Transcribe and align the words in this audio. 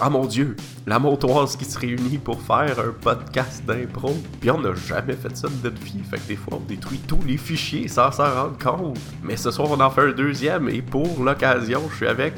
ah 0.00 0.10
mon 0.10 0.26
dieu, 0.26 0.54
la 0.86 0.98
montoise 0.98 1.56
qui 1.56 1.64
se 1.64 1.78
réunit 1.78 2.18
pour 2.18 2.40
faire 2.40 2.78
un 2.78 2.92
podcast 2.92 3.64
d'impro. 3.66 4.12
Puis 4.40 4.50
on 4.50 4.60
n'a 4.60 4.74
jamais 4.74 5.14
fait 5.14 5.36
ça 5.36 5.48
de 5.48 5.54
notre 5.64 5.82
vie, 5.82 6.00
fait 6.08 6.18
que 6.18 6.28
des 6.28 6.36
fois 6.36 6.58
on 6.58 6.64
détruit 6.66 7.00
tous 7.06 7.20
les 7.26 7.36
fichiers 7.36 7.88
sans 7.88 8.12
s'en 8.12 8.32
rendre 8.32 8.58
compte. 8.58 8.98
Mais 9.22 9.36
ce 9.36 9.50
soir 9.50 9.68
on 9.70 9.80
en 9.80 9.90
fait 9.90 10.02
un 10.02 10.12
deuxième 10.12 10.68
et 10.68 10.82
pour 10.82 11.22
l'occasion, 11.22 11.82
je 11.90 11.96
suis 11.96 12.06
avec 12.06 12.34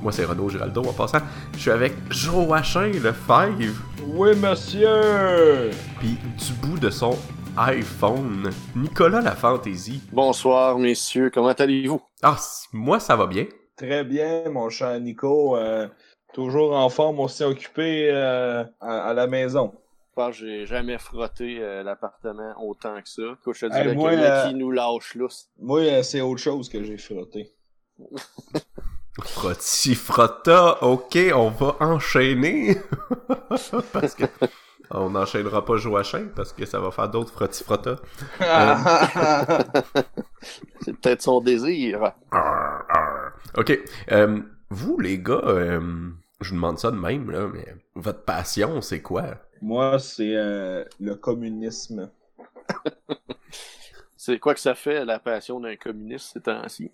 moi, 0.00 0.12
c'est 0.12 0.24
Renaud 0.24 0.48
Giraldo 0.48 0.82
en 0.82 0.92
passant. 0.92 1.18
Je 1.54 1.58
suis 1.58 1.70
avec 1.72 1.92
Joachim 2.08 2.92
le 3.02 3.12
Five. 3.12 3.80
Oui, 4.06 4.30
monsieur! 4.36 5.70
Puis 5.98 6.16
du 6.36 6.52
bout 6.62 6.78
de 6.78 6.88
son 6.88 7.16
iPhone, 7.56 8.48
Nicolas 8.76 9.20
la 9.20 9.34
Fantaisie. 9.34 10.00
Bonsoir, 10.12 10.78
messieurs. 10.78 11.32
Comment 11.34 11.48
allez-vous? 11.48 12.00
Ah, 12.22 12.36
moi, 12.72 13.00
ça 13.00 13.16
va 13.16 13.26
bien. 13.26 13.46
Très 13.76 14.04
bien, 14.04 14.44
mon 14.52 14.70
cher 14.70 15.00
Nico. 15.00 15.56
Euh, 15.56 15.88
toujours 16.38 16.72
en 16.76 16.88
forme, 16.88 17.18
aussi 17.18 17.42
occupé 17.42 18.10
euh, 18.12 18.62
à, 18.80 19.12
la 19.12 19.26
maison. 19.26 19.74
Je 19.74 20.14
pense 20.14 20.38
que 20.38 20.46
j'ai 20.46 20.66
jamais 20.66 20.96
frotté 20.96 21.58
euh, 21.58 21.82
l'appartement 21.82 22.54
autant 22.64 22.94
que 23.02 23.08
ça. 23.08 23.22
je 23.44 23.66
te 23.66 23.72
dirais 23.72 23.92
moi, 23.92 24.12
qui 24.46 24.54
nous 24.54 24.70
lâche. 24.70 25.18
Moi, 25.58 26.04
c'est 26.04 26.20
autre 26.20 26.40
chose 26.40 26.68
que 26.68 26.84
j'ai 26.84 26.96
frotté. 26.96 27.50
Frotti 29.20 29.96
frotta, 29.96 30.84
ok, 30.84 31.18
on 31.34 31.48
va 31.48 31.74
enchaîner. 31.80 32.76
parce 33.92 34.14
que 34.14 34.26
on 34.92 35.10
n'enchaînera 35.10 35.64
pas 35.64 35.76
Joachim 35.76 36.28
parce 36.36 36.52
que 36.52 36.64
ça 36.66 36.78
va 36.78 36.92
faire 36.92 37.08
d'autres 37.08 37.32
frotti 37.32 37.64
frotta. 37.64 37.96
C'est 40.82 40.92
peut-être 41.00 41.22
son 41.22 41.40
désir. 41.40 42.12
Ok. 43.56 43.76
Euh, 44.12 44.40
vous, 44.70 44.98
les 45.00 45.18
gars, 45.18 45.40
euh, 45.44 46.10
je 46.40 46.50
vous 46.50 46.56
demande 46.56 46.78
ça 46.78 46.90
de 46.90 46.96
même, 46.96 47.30
là, 47.30 47.48
mais 47.52 47.66
votre 47.94 48.24
passion, 48.24 48.80
c'est 48.80 49.02
quoi? 49.02 49.38
Moi, 49.60 49.98
c'est 49.98 50.36
euh, 50.36 50.84
le 51.00 51.14
communisme. 51.14 52.10
c'est 54.16 54.38
quoi 54.38 54.54
que 54.54 54.60
ça 54.60 54.74
fait, 54.74 55.04
la 55.04 55.18
passion 55.18 55.60
d'un 55.60 55.76
communiste 55.76 56.32
ces 56.34 56.40
temps-ci? 56.40 56.90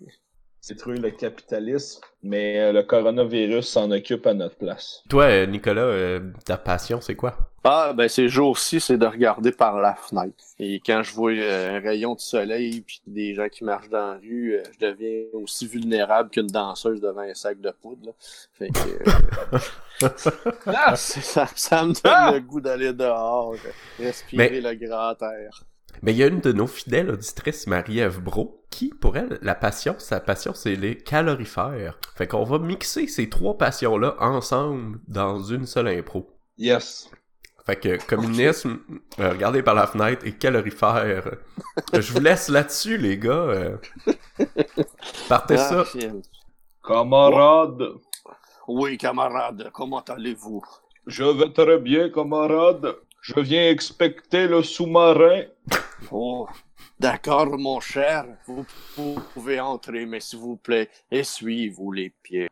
détruire 0.67 1.01
le 1.01 1.11
capitalisme, 1.11 2.01
mais 2.23 2.59
euh, 2.59 2.71
le 2.71 2.83
coronavirus 2.83 3.67
s'en 3.67 3.91
occupe 3.91 4.25
à 4.27 4.33
notre 4.33 4.57
place. 4.57 5.03
Toi, 5.09 5.25
euh, 5.25 5.45
Nicolas, 5.45 5.81
euh, 5.81 6.31
ta 6.43 6.57
passion, 6.57 7.01
c'est 7.01 7.15
quoi? 7.15 7.37
Ah, 7.67 7.93
ben 7.93 8.07
ces 8.07 8.29
jours-ci, 8.29 8.79
c'est 8.79 8.99
de 8.99 9.07
regarder 9.07 9.51
par 9.51 9.81
la 9.81 9.95
fenêtre. 9.95 10.43
Et 10.59 10.79
quand 10.85 11.01
je 11.01 11.11
vois 11.15 11.31
un 11.31 11.79
rayon 11.79 12.13
de 12.13 12.19
soleil 12.19 12.81
puis 12.81 13.01
des 13.07 13.33
gens 13.33 13.49
qui 13.49 13.63
marchent 13.63 13.89
dans 13.89 14.13
la 14.13 14.19
rue, 14.19 14.59
je 14.71 14.85
deviens 14.85 15.23
aussi 15.33 15.65
vulnérable 15.65 16.29
qu'une 16.29 16.45
danseuse 16.45 17.01
devant 17.01 17.21
un 17.21 17.33
sac 17.33 17.59
de 17.59 17.71
poudre. 17.71 18.13
Fait 18.53 18.69
que, 18.69 18.79
ah! 20.67 20.95
ça, 20.95 21.47
ça, 21.55 21.83
me 21.83 21.93
donne 21.93 22.01
ah! 22.05 22.31
le 22.33 22.39
goût 22.41 22.61
d'aller 22.61 22.93
dehors, 22.93 23.55
respirer 23.97 24.61
le 24.61 24.75
grand 24.75 25.19
air. 25.23 25.63
Mais 26.03 26.11
il 26.11 26.17
y 26.17 26.23
a 26.23 26.27
une 26.27 26.41
de 26.41 26.51
nos 26.51 26.67
fidèles 26.67 27.09
auditrices, 27.09 27.65
Marie-Ève 27.65 28.19
Bro, 28.19 28.63
qui, 28.69 28.89
pour 28.89 29.17
elle, 29.17 29.39
la 29.41 29.55
passion, 29.55 29.95
sa 29.97 30.19
passion, 30.19 30.53
c'est 30.53 30.75
les 30.75 30.97
calorifères. 30.97 31.99
Fait 32.15 32.27
qu'on 32.27 32.43
va 32.43 32.59
mixer 32.59 33.07
ces 33.07 33.27
trois 33.27 33.57
passions-là 33.57 34.17
ensemble 34.19 34.99
dans 35.07 35.41
une 35.41 35.65
seule 35.65 35.87
impro. 35.87 36.29
Yes. 36.59 37.09
Fait 37.65 37.77
que 37.77 38.05
communisme, 38.05 38.79
euh, 39.19 39.31
regardez 39.31 39.63
par 39.63 39.73
la 39.73 39.87
fenêtre 39.87 40.25
et 40.25 40.33
calorifère. 40.33 41.23
Je 41.93 42.13
vous 42.13 42.19
laisse 42.19 42.47
là-dessus, 42.47 42.97
les 42.97 43.17
gars. 43.17 43.31
Euh. 43.31 43.77
Partez 45.27 45.57
ça. 45.57 45.83
Camarade. 46.87 47.83
Oui, 48.67 48.97
camarade, 48.97 49.69
comment 49.73 50.01
allez-vous? 50.01 50.63
Je 51.07 51.23
vais 51.23 51.51
très 51.51 51.79
bien, 51.79 52.09
camarade. 52.09 52.95
Je 53.21 53.39
viens 53.39 53.69
expecter 53.69 54.47
le 54.47 54.61
sous-marin. 54.61 55.45
Oh, 56.11 56.47
d'accord, 56.99 57.57
mon 57.57 57.79
cher. 57.79 58.25
Vous 58.45 58.65
pouvez 59.33 59.59
entrer, 59.59 60.05
mais 60.05 60.19
s'il 60.19 60.39
vous 60.39 60.57
plaît, 60.57 60.89
essuyez-vous 61.09 61.91
les 61.91 62.11
pieds. 62.21 62.49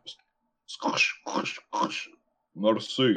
Merci. 2.56 3.14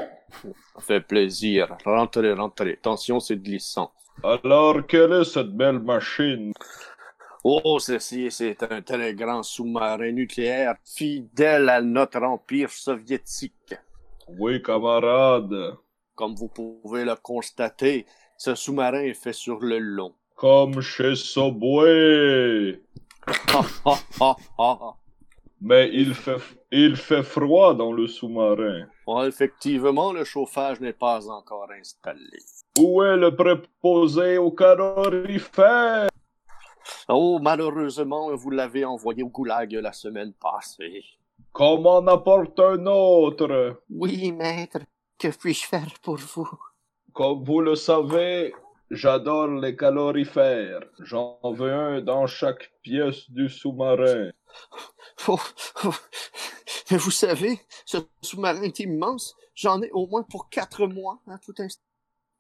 Ça 0.75 0.81
fait 0.81 1.01
plaisir. 1.01 1.77
Rentrez, 1.85 2.33
rentrez. 2.33 2.73
Attention, 2.73 3.21
c'est 3.21 3.37
glissant. 3.37 3.93
Alors, 4.23 4.87
quelle 4.87 5.13
est 5.13 5.25
cette 5.25 5.51
belle 5.51 5.79
machine? 5.79 6.53
Oh, 7.45 7.79
ceci, 7.79 8.31
c'est 8.31 8.61
un 8.65 8.83
très 8.83 9.15
grand 9.15 9.43
sous-marin 9.43 10.11
nucléaire 10.11 10.75
fidèle 10.85 11.69
à 11.69 11.81
notre 11.81 12.23
empire 12.23 12.71
soviétique. 12.71 13.75
Oui, 14.27 14.61
camarade. 14.63 15.77
Comme 16.15 16.35
vous 16.35 16.49
pouvez 16.49 17.05
le 17.05 17.15
constater, 17.15 18.07
ce 18.37 18.55
sous-marin 18.55 19.03
est 19.03 19.15
fait 19.15 19.33
sur 19.33 19.61
le 19.61 19.79
long. 19.79 20.13
Comme 20.35 20.81
chez 20.81 21.15
Subway. 21.15 22.81
Mais 25.61 25.91
il 25.93 26.15
fait, 26.15 26.37
il 26.71 26.97
fait 26.97 27.23
froid 27.23 27.75
dans 27.75 27.93
le 27.93 28.07
sous-marin. 28.07 28.87
effectivement, 29.27 30.13
le 30.13 30.25
chauffage 30.25 30.81
n'est 30.81 30.93
pas 30.93 31.29
encore 31.31 31.69
installé. 31.71 32.39
Où 32.79 33.03
est 33.03 33.17
le 33.17 33.35
préposé 33.35 34.37
au 34.37 34.51
calorifère? 34.51 36.09
Oh, 37.09 37.39
malheureusement, 37.41 38.35
vous 38.37 38.51
l'avez 38.51 38.85
envoyé 38.85 39.23
au 39.23 39.29
goulag 39.29 39.73
la 39.73 39.93
semaine 39.93 40.35
passée. 40.35 41.03
Comment 41.53 41.97
en 41.97 42.07
apporte 42.07 42.61
un 42.61 42.85
autre? 42.87 43.81
Oui, 43.89 44.31
maître. 44.33 44.81
Que 45.19 45.29
puis-je 45.29 45.67
faire 45.67 45.89
pour 46.03 46.17
vous? 46.17 46.49
Comme 47.15 47.43
vous 47.45 47.63
le 47.63 47.77
savez, 47.77 48.53
j'adore 48.91 49.49
les 49.49 49.75
calorifères. 49.75 50.85
J'en 51.01 51.39
veux 51.45 51.73
un 51.73 52.03
dans 52.03 52.27
chaque 52.27 52.71
pièce 52.83 53.31
du 53.31 53.49
sous-marin. 53.49 54.31
Oh, 55.29 55.41
oh. 55.85 55.95
Mais 56.91 56.97
vous 56.99 57.11
savez, 57.11 57.61
ce 57.85 57.99
sous-marin 58.23 58.63
est 58.63 58.81
immense. 58.81 59.35
J'en 59.55 59.83
ai 59.83 59.91
au 59.93 60.07
moins 60.07 60.23
pour 60.23 60.49
quatre 60.49 60.87
mois 60.87 61.19
à 61.29 61.39
tout 61.39 61.55
instant. 61.59 61.83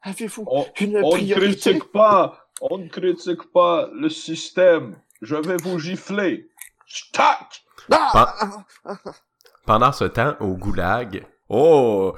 Avez-vous 0.03 0.47
une 0.81 0.99
on 0.99 1.11
priorité? 1.11 1.35
On 1.35 1.39
ne 1.39 1.45
critique 1.45 1.93
pas, 1.93 2.49
on 2.61 2.79
ne 2.79 2.89
critique 2.89 3.53
pas 3.53 3.89
le 3.93 4.09
système. 4.09 4.97
Je 5.23 5.35
vais 5.35 5.57
vous 5.57 5.79
gifler. 5.79 6.49
Stack! 6.87 7.65
Ah! 7.91 8.65
Pendant 9.65 9.93
ce 9.93 10.05
temps, 10.05 10.37
au 10.39 10.55
goulag, 10.57 11.27
oh, 11.49 12.15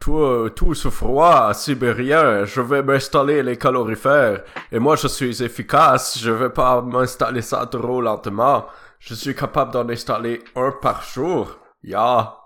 tout, 0.00 0.48
tout 0.56 0.74
ce 0.74 0.88
froid 0.88 1.52
sibérien, 1.52 2.44
je 2.44 2.62
vais 2.62 2.82
m'installer 2.82 3.42
les 3.42 3.58
calorifères. 3.58 4.44
Et 4.72 4.78
moi, 4.78 4.96
je 4.96 5.08
suis 5.08 5.42
efficace, 5.42 6.18
je 6.18 6.30
vais 6.30 6.50
pas 6.50 6.80
m'installer 6.80 7.42
ça 7.42 7.66
trop 7.66 8.00
lentement. 8.00 8.66
Je 9.06 9.14
suis 9.14 9.34
capable 9.34 9.70
d'en 9.70 9.86
installer 9.90 10.42
un 10.56 10.72
par 10.72 11.02
jour. 11.02 11.58
Ya, 11.82 12.38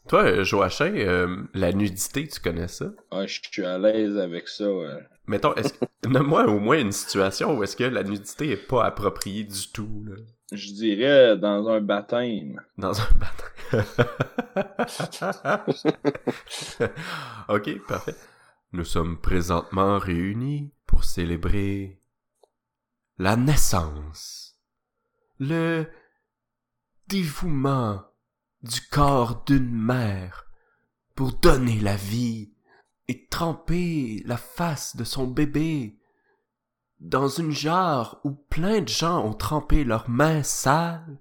Toi, 0.10 0.24
euh, 0.24 0.44
Joachim, 0.44 0.96
euh, 0.96 1.44
la 1.54 1.72
nudité, 1.72 2.28
tu 2.28 2.40
connais 2.40 2.68
ça? 2.68 2.86
Ah, 3.12 3.28
je 3.28 3.40
suis 3.44 3.64
à 3.64 3.78
l'aise 3.78 4.18
avec 4.18 4.48
ça. 4.48 4.68
ouais. 4.68 5.08
Mettons, 5.28 5.54
est-ce 5.54 5.74
que... 5.74 5.86
Nomme-moi 6.10 6.48
au 6.48 6.60
moins 6.60 6.80
une 6.80 6.92
situation 6.92 7.56
où 7.56 7.64
est-ce 7.64 7.76
que 7.76 7.84
la 7.84 8.02
nudité 8.02 8.50
est 8.50 8.68
pas 8.68 8.86
appropriée 8.86 9.44
du 9.44 9.72
tout, 9.72 10.04
là. 10.08 10.16
Je 10.52 10.74
dirais 10.74 11.38
dans 11.38 11.68
un 11.68 11.80
baptême. 11.80 12.60
Dans 12.76 13.00
un 13.00 13.08
bâtiment. 13.20 13.84
ok, 17.50 17.86
parfait. 17.88 18.16
Nous 18.72 18.86
sommes 18.86 19.22
présentement 19.22 20.00
réunis 20.00 20.74
pour 20.88 21.04
célébrer 21.04 22.02
la 23.20 23.36
naissance, 23.36 24.58
le 25.40 25.86
dévouement 27.08 28.09
du 28.64 28.82
corps 28.82 29.44
d'une 29.46 29.72
mère 29.72 30.46
pour 31.16 31.34
donner 31.34 31.80
la 31.80 31.96
vie 31.96 32.54
et 33.08 33.28
tremper 33.28 34.22
la 34.26 34.38
face 34.38 34.96
de 34.96 35.04
son 35.04 35.28
bébé. 35.28 36.00
Dans 37.00 37.28
une 37.28 37.52
jarre 37.52 38.20
où 38.24 38.32
plein 38.32 38.82
de 38.82 38.88
gens 38.88 39.26
ont 39.26 39.34
trempé 39.34 39.84
leurs 39.84 40.10
mains 40.10 40.44
sales. 40.44 41.18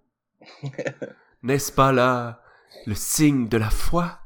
N'est-ce 1.43 1.73
pas 1.73 1.93
là 1.93 2.43
le 2.87 2.94
signe 2.94 3.49
de 3.49 3.56
la 3.56 3.70
foi 3.70 4.19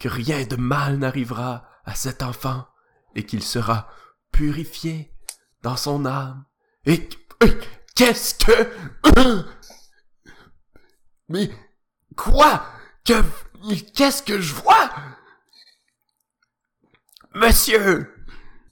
que 0.00 0.08
rien 0.08 0.44
de 0.44 0.56
mal 0.56 0.98
n'arrivera 0.98 1.68
à 1.84 1.94
cet 1.94 2.22
enfant 2.22 2.66
et 3.14 3.24
qu'il 3.24 3.42
sera 3.42 3.88
purifié 4.32 5.12
dans 5.62 5.76
son 5.76 6.06
âme? 6.06 6.44
Et 6.86 7.08
et 7.44 7.52
qu'est-ce 7.94 8.34
que 8.34 9.46
mais 11.28 11.50
quoi? 12.16 12.64
Que 13.04 13.22
qu'est-ce 13.94 14.22
que 14.22 14.40
je 14.40 14.54
vois? 14.54 14.90
Monsieur 17.34 18.12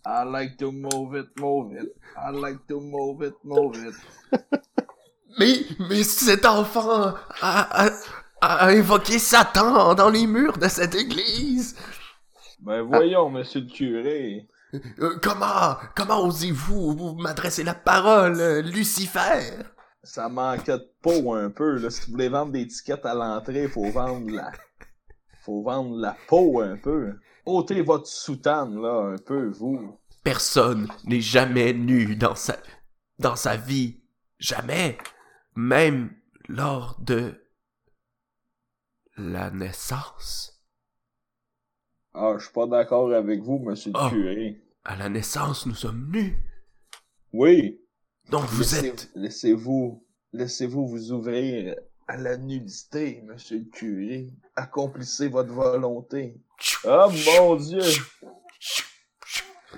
I 0.06 0.24
like 0.24 0.58
to 0.58 0.70
move 0.70 1.14
it, 1.16 1.28
move 1.38 1.72
it. 1.72 1.88
I 2.16 2.30
like 2.30 2.66
to 2.68 2.80
move 2.80 3.22
it, 3.22 3.34
move 3.42 3.76
it. 3.76 3.94
mais 5.38 5.64
mais 5.88 6.02
cet 6.04 6.44
enfant 6.46 7.14
a, 7.40 7.86
a, 7.86 7.90
a 8.40 8.66
invoqué 8.68 9.18
Satan 9.18 9.94
dans 9.94 10.10
les 10.10 10.26
murs 10.26 10.58
de 10.58 10.68
cette 10.68 10.94
église 10.94 11.76
Ben 12.60 12.82
voyons, 12.82 13.30
monsieur 13.30 13.60
le 13.60 13.66
curé. 13.66 14.48
Euh, 15.00 15.18
comment 15.22 15.76
comment 15.94 16.26
osez-vous 16.26 16.96
vous 16.96 17.14
m'adresser 17.14 17.62
la 17.62 17.74
parole 17.74 18.40
euh, 18.40 18.62
Lucifer? 18.62 19.62
Ça 20.04 20.28
manquait 20.28 20.78
de 20.78 20.92
peau 21.02 21.32
un 21.34 21.50
peu. 21.50 21.78
Là. 21.78 21.90
Si 21.90 22.06
vous 22.06 22.12
voulez 22.12 22.28
vendre 22.28 22.52
des 22.52 22.66
tickets 22.66 23.04
à 23.06 23.14
l'entrée, 23.14 23.68
faut 23.68 23.90
vendre 23.90 24.30
la. 24.30 24.52
Faut 25.42 25.62
vendre 25.62 25.96
la 25.98 26.16
peau 26.28 26.60
un 26.60 26.76
peu. 26.76 27.14
ôtez 27.46 27.82
votre 27.82 28.06
soutane, 28.06 28.80
là, 28.80 29.12
un 29.14 29.18
peu, 29.18 29.48
vous. 29.48 29.98
Personne 30.22 30.88
n'est 31.04 31.20
jamais 31.20 31.72
nu 31.74 32.16
dans 32.16 32.34
sa, 32.34 32.56
dans 33.18 33.36
sa 33.36 33.56
vie. 33.56 34.02
Jamais. 34.38 34.96
Même 35.54 36.14
lors 36.48 36.98
de 37.00 37.34
la 39.16 39.50
naissance. 39.50 40.62
Ah, 42.14 42.34
je 42.38 42.44
suis 42.44 42.52
pas 42.52 42.66
d'accord 42.66 43.12
avec 43.12 43.40
vous, 43.42 43.58
monsieur 43.58 43.90
le 43.92 43.98
Ah. 43.98 44.08
curé. 44.10 44.62
À 44.84 44.96
la 44.96 45.08
naissance, 45.08 45.66
nous 45.66 45.74
sommes 45.74 46.10
nus. 46.10 46.36
Oui. 47.32 47.80
Donc 48.30 48.44
vous 48.46 48.60
Laissez- 48.62 48.86
êtes... 48.88 49.10
Laissez-vous. 49.14 50.04
Laissez-vous 50.32 50.86
vous 50.88 51.12
ouvrir 51.12 51.76
à 52.08 52.16
la 52.16 52.36
nudité, 52.36 53.22
monsieur 53.24 53.58
le 53.58 53.64
curé. 53.64 54.26
Accomplissez 54.56 55.28
votre 55.28 55.52
volonté. 55.52 56.40
Oh 56.84 57.06
mon 57.38 57.56
dieu! 57.56 57.80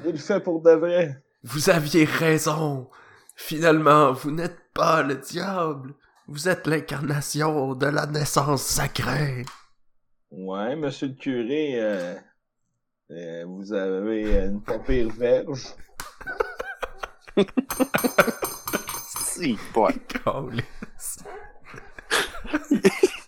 Il 0.04 0.12
le 0.12 0.16
fait 0.18 0.40
pour 0.40 0.62
de 0.62 0.70
vrai. 0.72 1.22
Vous 1.42 1.70
aviez 1.70 2.04
raison. 2.04 2.88
Finalement, 3.34 4.12
vous 4.12 4.30
n'êtes 4.30 4.58
pas 4.72 5.02
le 5.02 5.16
diable. 5.16 5.94
Vous 6.26 6.48
êtes 6.48 6.66
l'incarnation 6.66 7.74
de 7.74 7.86
la 7.86 8.06
naissance 8.06 8.62
sacrée. 8.62 9.44
Ouais, 10.30 10.74
monsieur 10.74 11.08
le 11.08 11.14
curé, 11.14 11.74
euh, 11.80 12.14
euh, 13.12 13.44
vous 13.46 13.72
avez 13.72 14.46
une 14.46 14.60
pas 14.62 14.78
pire 14.80 15.08
verge. 15.10 15.66
Si. 19.18 19.58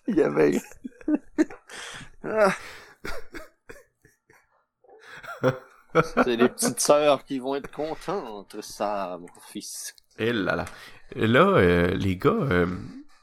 Il 0.07 0.17
y 0.17 0.23
avait. 0.23 0.61
Ah. 2.25 2.53
C'est 5.93 6.37
les 6.37 6.49
petites 6.49 6.81
sœurs 6.81 7.25
qui 7.25 7.39
vont 7.39 7.55
être 7.55 7.71
contentes, 7.71 8.57
ça, 8.61 9.19
mon 9.21 9.29
fils. 9.41 9.95
Et 10.19 10.33
là 10.33 10.57
là. 10.57 10.65
Et 11.15 11.27
là, 11.27 11.47
euh, 11.47 11.89
les 11.89 12.17
gars, 12.17 12.31
euh, 12.31 12.67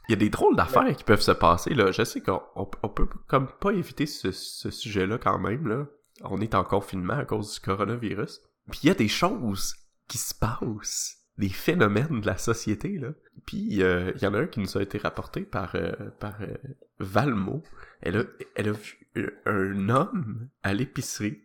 il 0.08 0.12
y 0.12 0.14
a 0.14 0.16
des 0.16 0.30
drôles 0.30 0.56
d'affaires 0.56 0.94
qui 0.96 1.04
peuvent 1.04 1.20
se 1.20 1.32
passer. 1.32 1.74
Là. 1.74 1.92
Je 1.92 2.04
sais 2.04 2.20
qu'on 2.20 2.42
on, 2.54 2.68
on 2.82 2.88
peut 2.88 3.08
comme 3.26 3.48
pas 3.60 3.72
éviter 3.72 4.06
ce, 4.06 4.32
ce 4.32 4.70
sujet-là 4.70 5.18
quand 5.18 5.38
même. 5.38 5.66
Là. 5.66 5.86
On 6.22 6.40
est 6.40 6.54
en 6.54 6.64
confinement 6.64 7.18
à 7.18 7.24
cause 7.24 7.54
du 7.54 7.60
coronavirus. 7.60 8.40
Puis 8.70 8.80
il 8.84 8.86
y 8.88 8.90
a 8.90 8.94
des 8.94 9.08
choses 9.08 9.74
qui 10.08 10.18
se 10.18 10.34
passent, 10.34 11.18
des 11.38 11.48
phénomènes 11.48 12.20
de 12.20 12.26
la 12.26 12.38
société. 12.38 12.98
Là. 12.98 13.08
Puis 13.46 13.82
euh, 13.82 14.12
il 14.16 14.22
y 14.22 14.26
en 14.26 14.34
a 14.34 14.40
un 14.40 14.46
qui 14.46 14.60
nous 14.60 14.76
a 14.76 14.82
été 14.82 14.98
rapporté 14.98 15.42
par, 15.42 15.74
euh, 15.74 15.92
par 16.18 16.40
euh, 16.40 16.54
Valmo. 16.98 17.62
Elle 18.00 18.16
a, 18.18 18.24
elle 18.54 18.68
a 18.68 18.72
vu 18.72 19.40
un 19.44 19.88
homme 19.88 20.48
à 20.62 20.74
l'épicerie 20.74 21.42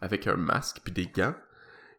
avec 0.00 0.26
un 0.26 0.36
masque 0.36 0.80
puis 0.82 0.92
des 0.92 1.06
gants 1.06 1.34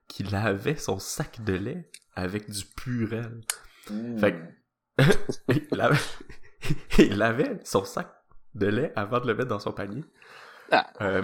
qui 0.08 0.24
lavait 0.24 0.76
son 0.76 1.00
sac 1.00 1.44
de 1.44 1.54
lait 1.54 1.90
avec 2.16 2.50
du 2.50 2.66
purel. 2.66 3.42
Hmm. 3.90 4.18
Fait 4.18 4.36
il, 5.72 5.82
avait, 5.82 5.98
il 6.98 7.22
avait 7.22 7.60
son 7.64 7.86
sac 7.86 8.12
de 8.56 8.68
lait 8.68 8.92
avant 8.96 9.20
de 9.20 9.28
le 9.28 9.36
mettre 9.36 9.50
dans 9.50 9.60
son 9.60 9.72
panier. 9.72 10.04
Ah. 10.72 10.92
Euh, 11.02 11.24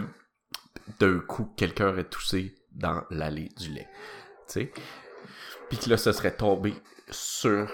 D'un 0.99 1.19
coup, 1.19 1.53
quelqu'un 1.57 1.89
aurait 1.89 2.05
toussé 2.05 2.55
dans 2.71 3.03
l'allée 3.09 3.49
du 3.57 3.69
lait. 3.69 3.87
Sais? 4.47 4.71
Puis 5.69 5.77
que 5.77 5.89
là, 5.89 5.97
ce 5.97 6.11
serait 6.11 6.35
tombé 6.35 6.73
sur 7.09 7.69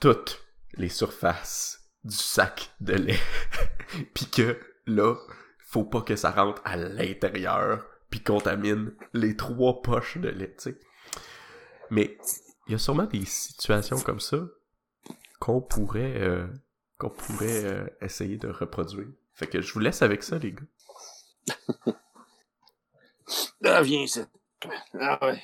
toutes 0.00 0.44
les 0.74 0.88
surfaces 0.88 1.80
du 2.04 2.16
sac 2.16 2.70
de 2.80 2.94
lait. 2.94 3.20
Puis 4.14 4.26
que 4.26 4.58
là, 4.86 5.16
faut 5.58 5.84
pas 5.84 6.02
que 6.02 6.16
ça 6.16 6.30
rentre 6.30 6.60
à 6.64 6.76
l'intérieur 6.76 7.86
puis 8.10 8.20
contamine 8.20 8.92
les 9.14 9.36
trois 9.36 9.80
poches 9.80 10.18
de 10.18 10.28
lait. 10.28 10.54
Mais 11.90 12.18
il 12.66 12.72
y 12.72 12.74
a 12.74 12.78
sûrement 12.78 13.06
des 13.06 13.24
situations 13.24 13.98
comme 13.98 14.20
ça 14.20 14.38
qu'on 15.40 15.62
pourrait 15.62 16.20
euh, 16.20 16.46
qu'on 16.98 17.10
pourrait 17.10 17.64
euh, 17.64 17.86
essayer 18.02 18.36
de 18.36 18.48
reproduire. 18.48 19.08
Fait 19.32 19.46
que 19.46 19.62
je 19.62 19.72
vous 19.72 19.80
laisse 19.80 20.02
avec 20.02 20.22
ça, 20.22 20.38
les 20.38 20.52
gars. 20.52 21.94
Ah, 23.64 23.80
viens 23.80 24.02
ici. 24.02 24.20
Ah 25.00 25.18
ouais. 25.24 25.40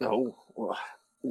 Oh. 0.00 0.36
oh. 0.56 0.72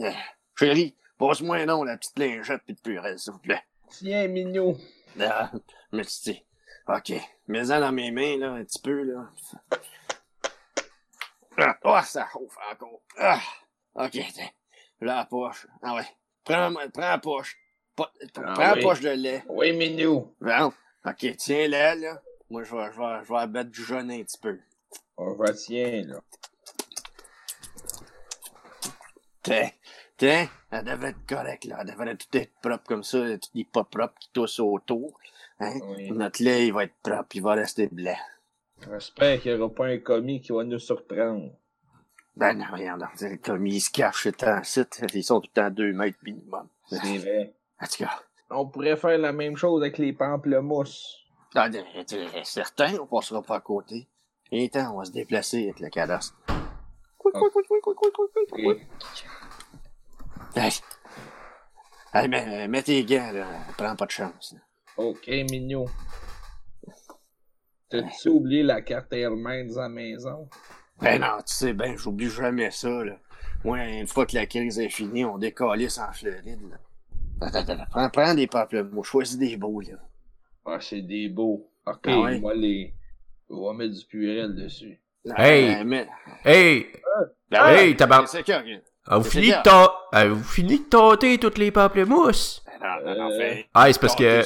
Ah. 0.04 0.14
Chérie, 0.58 0.96
passe-moi 1.18 1.66
non 1.66 1.84
la 1.84 1.98
petite 1.98 2.18
lingette 2.20 2.64
pis 2.66 2.74
de 2.74 2.80
purée, 2.80 3.18
s'il 3.18 3.34
vous 3.34 3.40
plaît. 3.40 3.64
Tiens, 3.90 4.28
mignon. 4.28 4.78
Ah, 5.20 5.52
merci. 5.92 6.44
Ok. 6.88 7.14
Mets-en 7.48 7.80
dans 7.80 7.92
mes 7.92 8.12
mains, 8.12 8.38
là, 8.38 8.52
un 8.52 8.64
petit 8.64 8.82
peu, 8.82 9.04
là. 9.04 9.30
Ah, 11.58 11.78
oh, 11.84 12.00
ça 12.04 12.28
chauffe 12.32 12.58
encore. 12.72 13.02
Ah, 13.18 13.40
ok, 13.96 14.12
tiens. 14.12 14.50
La 15.02 15.26
poche. 15.26 15.68
Ah 15.82 15.96
ouais. 15.96 16.06
Prends, 16.44 16.74
prends 16.94 17.02
la 17.02 17.18
poche. 17.18 17.58
Pa- 17.96 18.12
prends 18.34 18.44
Ah 18.58 18.76
la 18.76 18.82
poche 18.82 19.00
de 19.02 19.10
lait. 19.10 19.44
Oui, 19.48 19.72
mignon. 19.74 20.34
Bon. 20.42 20.74
Ok, 21.06 21.36
tiens-la, 21.38 21.96
là. 21.96 22.22
Moi, 22.50 22.64
je 22.64 22.76
vais, 22.76 22.92
je 22.92 23.00
vais, 23.00 23.24
je 23.24 23.30
vais 23.30 23.40
la 23.40 23.48
battre 23.48 23.70
du 23.72 23.84
jaune 23.84 24.12
un 24.12 24.22
petit 24.24 24.38
peu. 24.38 24.60
On 25.18 25.34
va 25.34 25.54
tiens, 25.54 26.04
là. 26.08 26.20
Tiens, 29.46 29.70
tiens, 30.18 30.48
elle 30.72 30.84
devrait 30.86 31.10
être 31.10 31.26
correcte, 31.28 31.66
là. 31.66 31.78
Elle 31.82 31.88
devrait 31.92 32.16
tout 32.18 32.36
être 32.36 32.52
propre 32.62 32.84
comme 32.88 33.04
ça, 33.04 33.20
tout 33.38 33.50
n'est 33.54 33.64
pas 33.64 33.84
propre 33.84 34.16
qui 34.20 34.30
tousse 34.34 34.60
autour. 34.60 35.20
Hein? 35.60 35.80
Oui. 35.84 36.10
Notre 36.12 36.44
lait, 36.44 36.66
il 36.68 36.74
va 36.74 36.84
être 36.86 36.96
propre, 37.04 37.36
il 37.36 37.44
va 37.44 37.54
rester 37.54 37.88
blanc. 37.88 38.18
J'espère 38.92 39.40
qu'il 39.40 39.54
n'y 39.56 39.62
aura 39.62 39.74
pas 39.74 39.86
un 39.86 40.00
commis 40.00 40.42
qui 40.42 40.52
va 40.52 40.64
nous 40.64 40.80
surprendre. 40.80 41.52
Ben 42.36 42.54
non, 42.58 42.66
regarde, 42.74 43.06
c'est 43.16 43.38
comme 43.38 43.66
ils 43.68 43.80
se 43.80 43.92
cachent 43.92 44.28
tout 44.38 44.46
le 44.46 44.64
site. 44.64 45.02
Ils 45.14 45.24
sont 45.24 45.40
tout 45.40 45.50
le 45.56 45.62
temps 45.62 45.68
à 45.68 45.70
deux 45.70 45.94
mètres 45.94 46.18
minimum. 46.24 46.68
C'est 46.90 47.18
vrai. 47.20 47.54
En 47.80 47.86
tout 47.86 47.98
cas, 48.04 48.20
On 48.50 48.66
pourrait 48.68 48.98
faire 48.98 49.18
la 49.18 49.32
même 49.32 49.56
chose 49.56 49.82
avec 49.82 49.98
les 50.00 50.12
pamplemousses. 50.12 51.20
ah, 51.54 51.70
de- 51.70 51.84
certain, 52.44 52.96
on 53.00 53.06
passera 53.06 53.42
pas 53.44 53.58
à 53.58 53.62
côté. 53.62 54.08
Et 54.52 54.70
temps, 54.70 54.94
on 54.96 54.98
va 55.00 55.06
se 55.06 55.12
déplacer 55.12 55.64
avec 55.64 55.80
le 55.80 55.90
cadastre. 55.90 56.36
Hey, 62.14 62.28
mais, 62.30 62.68
mets 62.68 62.84
tes 62.84 63.04
gants, 63.04 63.32
là. 63.34 63.46
Prends 63.78 63.96
pas 63.96 64.06
de 64.06 64.12
chance. 64.12 64.54
là. 64.54 64.60
Ok, 64.98 65.28
mignon. 65.52 65.86
T'as-tu 67.90 68.30
oublié 68.30 68.64
la 68.64 68.82
carte 68.82 69.12
Airmains 69.14 69.70
à 69.78 69.82
la 69.82 69.90
maison? 69.90 70.50
Ben 71.02 71.20
non, 71.20 71.38
tu 71.46 71.54
sais 71.54 71.74
ben, 71.74 71.98
j'oublie 71.98 72.30
jamais 72.30 72.72
ça, 72.72 73.04
là. 73.04 73.18
Moi, 73.64 73.84
une 73.86 74.08
fois 74.08 74.26
que 74.26 74.36
la 74.36 74.46
crise 74.46 74.80
est 74.80 74.90
finie, 74.90 75.26
on 75.26 75.38
décalisse 75.38 75.98
en 75.98 76.12
Floride, 76.14 76.62
là. 76.70 76.78
Attends, 77.42 77.60
attends, 77.60 77.74
attends. 77.74 77.86
Prends, 77.92 78.10
prends 78.10 78.34
des 78.34 78.48
pamplemousses, 78.48 79.08
choisis 79.08 79.38
des 79.38 79.58
beaux, 79.58 79.82
là. 79.82 79.98
Ah, 80.66 80.80
c'est 80.80 81.02
des 81.02 81.28
beaux. 81.30 81.70
Ok, 81.86 82.00
Ah 82.06 82.22
ouais? 82.22 82.40
moi 82.40 82.54
les. 82.56 82.94
On 83.50 83.68
va 83.68 83.74
mettre 83.74 83.94
du 83.94 84.06
purel 84.06 84.56
dessus. 84.56 85.00
Hey! 85.36 85.76
Euh, 85.76 85.84
mais... 85.86 86.08
Hey! 86.44 86.92
Ben 87.50 87.66
Hey, 87.68 87.90
ouais, 87.92 87.96
tabarnak. 87.96 88.28
C'est 88.30 88.46
ça, 88.46 88.58
regarde. 88.60 88.82
Avez-vous 89.08 89.24
C'est 89.26 89.40
fini, 89.40 89.52
de 89.52 89.62
ta- 89.64 89.94
avez-vous 90.12 90.44
fini 90.44 90.80
de 90.80 90.84
tâter 90.86 91.38
toutes 91.38 91.58
les 91.58 91.72
pamplemousses? 91.72 92.64
Ben 92.82 92.98
non, 93.06 93.12
non, 93.16 93.18
non, 93.30 93.32
Euh, 93.32 93.38
fait... 93.38 93.68
Hey, 93.76 93.94
c'est 93.94 94.00
parce 94.02 94.16
que... 94.16 94.42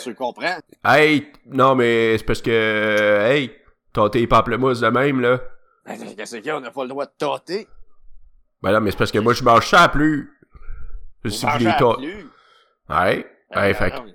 Hey, 0.86 1.32
non, 1.46 1.76
mais 1.76 2.18
c'est 2.18 2.26
parce 2.26 2.42
que... 2.42 3.20
Hey, 3.30 3.52
tâter 3.94 4.20
les 4.20 4.28
pamplemousses 4.28 4.82
de 4.82 4.88
même, 4.90 5.22
là. 5.22 5.40
Ben, 5.86 5.98
qu'est-ce 6.16 6.36
qu'il 6.38 6.46
y 6.46 6.50
a? 6.50 6.58
On 6.58 6.62
n'a 6.62 6.72
pas 6.72 6.84
le 6.84 6.90
droit 6.90 7.06
de 7.06 7.12
tâter. 7.18 7.68
Ben 8.62 8.74
non, 8.74 8.82
mais 8.82 8.92
c'est 8.92 8.98
parce 8.98 9.12
que 9.12 9.20
moi, 9.20 9.34
je 9.34 9.44
mange 9.44 9.68
ça 9.68 9.88
plus. 9.90 10.30
Si 11.26 11.46
vous 11.46 11.58
les 11.58 11.72
plus. 11.78 12.30
Ouais. 12.90 13.26
Ben, 13.54 13.62
Ouais, 13.62 13.74
fait 13.74 13.92
que... 13.92 13.96
non, 13.98 14.06
euh, 14.06 14.12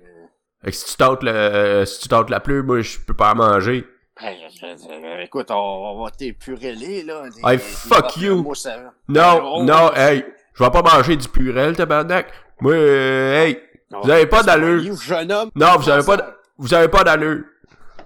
fait 0.63 0.71
que 0.71 0.77
si 0.77 0.85
tu 0.85 0.95
tâtes 0.97 1.23
le... 1.23 1.83
Si 1.85 1.99
tu 2.01 2.07
tâtes 2.07 2.29
la 2.29 2.39
pluie, 2.39 2.61
moi, 2.61 2.81
je 2.81 2.99
peux 2.99 3.13
pas 3.15 3.33
en 3.33 3.35
manger. 3.35 3.85
Ben, 4.21 5.19
écoute, 5.21 5.51
on, 5.51 5.55
on 5.55 6.03
va 6.03 6.11
t'épureler, 6.11 7.03
là. 7.03 7.23
des- 7.29 7.41
Hey, 7.43 7.57
des 7.57 7.63
fuck 7.63 8.17
you. 8.17 8.45
Non, 9.07 9.63
non, 9.63 9.93
hey, 9.93 10.25
je 10.53 10.63
vais 10.63 10.71
pas 10.71 10.81
manger 10.81 11.15
du 11.17 11.27
purel, 11.27 11.75
tabarnak. 11.75 12.31
Moi, 12.61 12.73
euh, 12.73 13.43
hey, 13.43 13.61
Non, 13.91 14.01
vous 14.01 14.09
avez 14.09 14.25
pas 14.25 14.39
c'est 14.39 14.45
d'allure. 14.45 14.83
you, 14.83 14.95
jeune 14.95 15.31
homme. 15.31 15.51
non, 15.55 15.75
vous 15.77 15.89
avez 15.89 16.05
pas, 16.05 16.17
d- 16.17 16.23
vous 16.57 16.73
avez 16.73 16.87
pas 16.87 17.03
d'allure. 17.03 17.43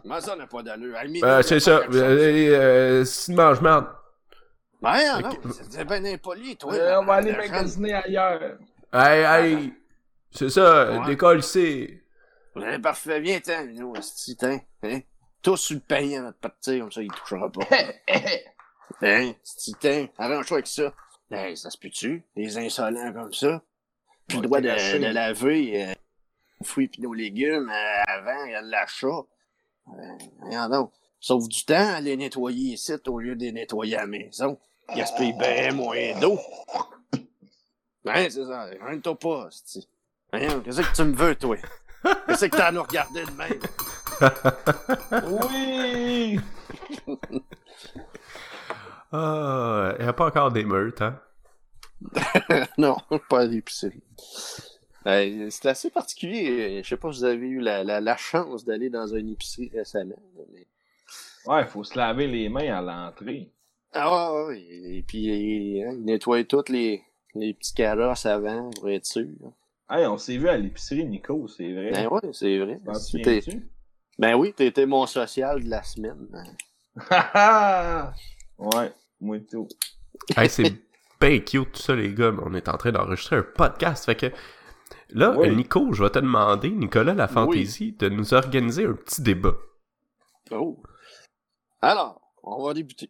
Comment 0.01 0.19
ça, 0.21 0.35
n'a 0.35 0.47
pas 0.47 0.63
d'allure? 0.63 0.95
Euh, 1.23 1.41
c'est 1.43 1.59
ça. 1.59 1.81
Euh, 1.93 1.93
euh, 1.93 3.05
si 3.05 3.25
tu 3.31 3.37
manges 3.37 3.61
merde. 3.61 3.85
Ben 4.81 5.21
non, 5.21 5.29
c'est 5.69 5.83
bien 5.85 6.05
impoli, 6.05 6.55
toi. 6.55 6.73
Euh, 6.73 6.99
on 7.01 7.05
va 7.05 7.15
aller 7.15 7.33
magasiner 7.33 7.93
ailleurs. 7.93 8.39
Hey, 8.93 9.23
hey, 9.23 9.73
c'est 10.31 10.49
ça, 10.49 10.89
Ouais. 11.01 11.05
décolle 11.05 11.39
ici. 11.39 11.99
Ouais, 12.55 12.79
parfait, 12.79 13.19
viens-t'en, 13.19 13.65
nous, 13.75 13.93
esti, 13.95 14.35
t'in, 14.37 14.59
hein? 14.83 14.99
Tous 15.41 15.57
sur 15.57 15.75
le 15.75 15.81
payant 15.81 16.21
avant 16.21 16.29
de 16.31 16.35
partir, 16.35 16.79
comme 16.81 16.91
ça, 16.91 17.01
il 17.01 17.11
touchera 17.11 17.51
pas. 17.51 17.67
hein? 19.01 19.33
Esti, 19.43 19.73
t'in, 19.79 20.07
arrange-toi 20.17 20.57
avec 20.57 20.67
ça. 20.67 20.93
Ben, 21.29 21.55
ça 21.55 21.69
se 21.69 21.77
peut-tu? 21.77 22.25
Les 22.35 22.57
insolents 22.57 23.13
comme 23.13 23.33
ça? 23.33 23.61
Plus 24.27 24.37
le 24.37 24.43
droit 24.43 24.61
de, 24.61 24.67
de 24.67 25.13
laver 25.13 25.83
euh, 25.83 25.93
nos 26.59 26.65
fruits 26.65 26.87
pis 26.87 27.01
nos 27.01 27.13
légumes 27.13 27.69
euh, 27.69 28.03
avant, 28.07 28.45
il 28.45 28.51
y 28.51 28.55
a 28.55 28.61
de 28.61 28.69
l'achat. 28.69 29.07
Euh, 29.87 30.67
donc. 30.69 30.91
Sauve 31.21 31.49
du 31.49 31.65
temps 31.65 31.95
à 31.95 31.99
les 31.99 32.15
nettoyer 32.15 32.73
ici 32.73 32.93
au 33.07 33.19
lieu 33.19 33.35
de 33.35 33.41
les 33.41 33.51
nettoyer 33.51 33.97
à 33.97 34.01
la 34.01 34.07
maison. 34.07 34.57
Gaspille 34.95 35.33
bien 35.33 35.73
moins 35.73 36.17
d'eau. 36.19 36.39
Ben, 38.05 38.29
c'est 38.29 38.45
ça. 38.45 38.69
Gêne-toi 38.71 39.19
pas, 39.19 39.47
esti. 39.49 39.87
Voyons, 40.31 40.61
qu'est-ce 40.61 40.81
que 40.81 40.95
tu 40.95 41.03
me 41.03 41.13
veux, 41.13 41.35
toi? 41.35 41.57
Qu'est-ce 42.27 42.45
que 42.45 42.55
t'as 42.55 42.67
à 42.67 42.71
nous 42.71 42.83
regarder 42.83 43.25
de 43.25 43.31
même? 43.31 43.59
Oui! 45.27 46.39
Ah, 49.11 49.95
il 49.99 50.05
y 50.05 50.07
a 50.07 50.13
pas 50.13 50.27
encore 50.27 50.51
d'émeute, 50.51 51.01
hein? 51.01 51.19
non, 52.77 52.95
pas 53.29 53.41
à 53.41 53.45
l'épicerie. 53.45 54.01
Euh, 55.07 55.47
c'est 55.49 55.67
assez 55.67 55.89
particulier. 55.89 56.81
Je 56.83 56.87
sais 56.89 56.97
pas 56.97 57.11
si 57.11 57.19
vous 57.19 57.25
avez 57.25 57.47
eu 57.47 57.59
la, 57.59 57.83
la, 57.83 57.99
la 58.01 58.15
chance 58.17 58.63
d'aller 58.65 58.89
dans 58.89 59.07
une 59.07 59.29
épicerie 59.29 59.71
récemment. 59.73 60.15
mais- 60.53 60.67
Ouais, 61.45 61.65
faut 61.65 61.83
se 61.83 61.97
laver 61.97 62.27
les 62.27 62.49
mains 62.49 62.77
à 62.77 62.81
l'entrée. 62.81 63.49
Ah 63.93 64.43
ouais, 64.43 64.45
ouais, 64.47 64.61
et 64.97 65.03
puis 65.07 65.81
hein, 65.81 65.91
ils 65.93 66.03
nettoient 66.05 66.43
toutes 66.43 66.69
les, 66.69 67.01
les 67.33 67.53
petits 67.55 67.73
carrosses 67.73 68.25
avant 68.25 68.69
pour 68.71 68.89
être 68.89 69.05
sûr. 69.05 69.25
Hey, 69.89 70.05
on 70.05 70.17
s'est 70.19 70.37
vu 70.37 70.47
à 70.47 70.57
l'épicerie, 70.57 71.05
Nico, 71.05 71.47
c'est 71.47 71.73
vrai. 71.73 71.89
Ben 71.91 72.07
ouais, 72.07 72.33
c'est 72.33 72.59
vrai. 72.59 72.77
Souviens-tu? 72.99 73.67
Ben 74.19 74.35
oui, 74.35 74.53
t'étais 74.53 74.85
mon 74.85 75.07
social 75.07 75.63
de 75.63 75.69
la 75.69 75.81
semaine. 75.81 76.27
ouais, 78.57 78.93
moi 79.21 79.39
tout. 79.49 79.69
Hey, 80.35 80.49
c'est 80.49 80.75
bien 81.21 81.39
cute 81.39 81.71
tout 81.71 81.81
ça, 81.81 81.95
les 81.95 82.13
gars, 82.13 82.33
mais 82.33 82.43
on 82.45 82.53
est 82.53 82.67
en 82.67 82.77
train 82.77 82.91
d'enregistrer 82.91 83.37
un 83.37 83.43
podcast, 83.43 84.05
fait 84.05 84.17
que... 84.17 84.25
Là, 85.11 85.37
Oui. 85.37 85.55
Nico, 85.55 85.93
je 85.93 86.03
vais 86.03 86.09
te 86.09 86.19
demander, 86.19 86.69
Nicolas 86.69 87.13
La 87.13 87.29
Fantaisie, 87.29 87.93
de 87.93 88.09
nous 88.09 88.33
organiser 88.33 88.85
un 88.85 88.93
petit 88.93 89.21
débat. 89.21 89.55
Oh. 90.51 90.83
Alors, 91.81 92.21
on 92.43 92.61
va 92.61 92.73
débuter. 92.73 93.09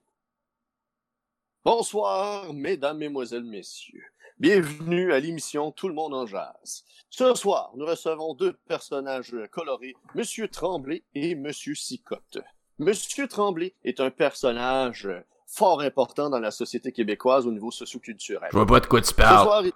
Bonsoir, 1.65 2.53
mesdames, 2.53 2.99
mesdemoiselles, 2.99 3.43
messieurs. 3.43 4.05
Bienvenue 4.39 5.11
à 5.11 5.19
l'émission 5.19 5.71
Tout 5.71 5.89
le 5.89 5.93
monde 5.93 6.13
en 6.13 6.25
jazz. 6.25 6.85
Ce 7.09 7.33
soir, 7.35 7.71
nous 7.75 7.85
recevons 7.85 8.33
deux 8.35 8.53
personnages 8.67 9.35
colorés, 9.51 9.95
Monsieur 10.15 10.47
Tremblay 10.47 11.03
et 11.13 11.35
Monsieur 11.35 11.75
Sicotte. 11.75 12.37
Monsieur 12.77 13.27
Tremblay 13.27 13.73
est 13.83 13.99
un 13.99 14.11
personnage 14.11 15.09
fort 15.45 15.81
important 15.81 16.29
dans 16.29 16.39
la 16.39 16.51
société 16.51 16.93
québécoise 16.93 17.47
au 17.47 17.51
niveau 17.51 17.71
socioculturel. 17.71 18.49
Je 18.51 18.57
vois 18.57 18.65
pas 18.65 18.79
de 18.79 18.85
quoi 18.85 19.01
tu 19.01 19.09
Ce 19.09 19.13
parles. 19.13 19.45
soir, 19.45 19.65
il- 19.65 19.73